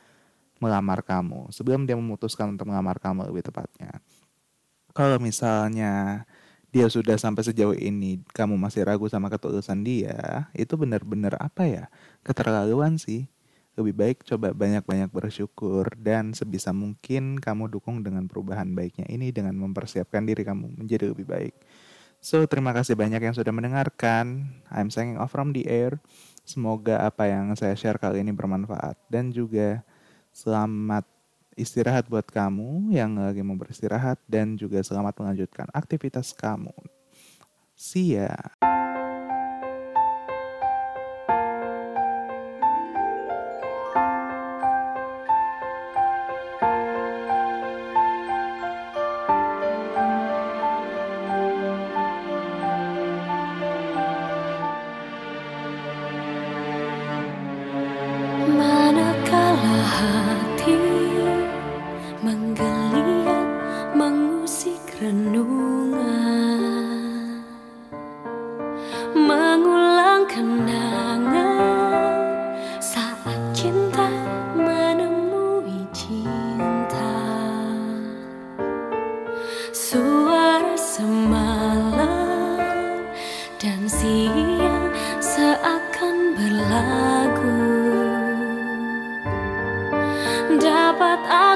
melamar 0.56 1.04
kamu. 1.04 1.52
Sebelum 1.52 1.84
dia 1.84 2.00
memutuskan 2.00 2.56
untuk 2.56 2.72
melamar 2.72 2.96
kamu 2.96 3.28
lebih 3.28 3.44
tepatnya. 3.44 4.00
Kalau 4.96 5.20
misalnya 5.20 6.24
dia 6.74 6.90
sudah 6.90 7.14
sampai 7.14 7.46
sejauh 7.46 7.78
ini 7.78 8.18
kamu 8.34 8.58
masih 8.58 8.82
ragu 8.82 9.06
sama 9.06 9.30
ketulusan 9.30 9.86
dia, 9.86 10.50
itu 10.58 10.74
benar-benar 10.74 11.38
apa 11.38 11.70
ya? 11.70 11.84
Keterlaluan 12.26 12.98
sih. 12.98 13.30
Lebih 13.78 13.94
baik 13.94 14.16
coba 14.26 14.50
banyak-banyak 14.50 15.10
bersyukur 15.14 15.86
dan 15.98 16.34
sebisa 16.34 16.74
mungkin 16.74 17.38
kamu 17.38 17.70
dukung 17.70 18.02
dengan 18.02 18.26
perubahan 18.26 18.74
baiknya 18.74 19.06
ini 19.06 19.30
dengan 19.30 19.54
mempersiapkan 19.54 20.26
diri 20.26 20.42
kamu 20.42 20.74
menjadi 20.74 21.14
lebih 21.14 21.26
baik. 21.30 21.54
So, 22.18 22.42
terima 22.50 22.74
kasih 22.74 22.98
banyak 22.98 23.22
yang 23.22 23.34
sudah 23.38 23.54
mendengarkan. 23.54 24.50
I'm 24.72 24.90
signing 24.90 25.20
off 25.20 25.30
from 25.30 25.54
the 25.54 25.70
air. 25.70 26.02
Semoga 26.42 27.06
apa 27.06 27.30
yang 27.30 27.54
saya 27.54 27.78
share 27.78 28.02
kali 28.02 28.22
ini 28.22 28.34
bermanfaat. 28.34 28.98
Dan 29.06 29.30
juga 29.30 29.82
selamat 30.34 31.06
istirahat 31.54 32.06
buat 32.10 32.26
kamu 32.28 32.94
yang 32.94 33.18
lagi 33.18 33.40
mau 33.40 33.58
beristirahat. 33.58 34.20
Dan 34.28 34.54
juga 34.60 34.82
selamat 34.82 35.18
melanjutkan 35.22 35.70
aktivitas 35.72 36.34
kamu. 36.36 36.74
See 37.74 38.14
ya. 38.14 38.36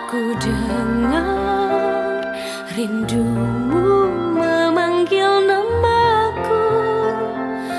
Ku 0.09 0.33
dengar 0.41 2.25
rindumu 2.73 4.09
memanggil 4.41 5.45
namaku. 5.45 6.65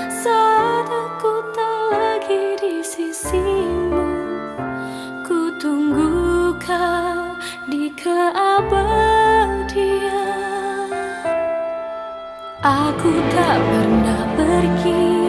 Saat 0.06 0.86
aku 0.86 1.42
tak 1.50 1.80
lagi 1.90 2.54
di 2.62 2.86
sisimu 2.86 4.06
Ku 5.26 5.50
tunggu 5.58 6.54
kau 6.62 7.34
di 7.66 7.90
keabadian. 7.98 8.46
Aku 12.62 13.10
tak 13.34 13.58
pernah 13.58 14.22
pergi 14.38 15.19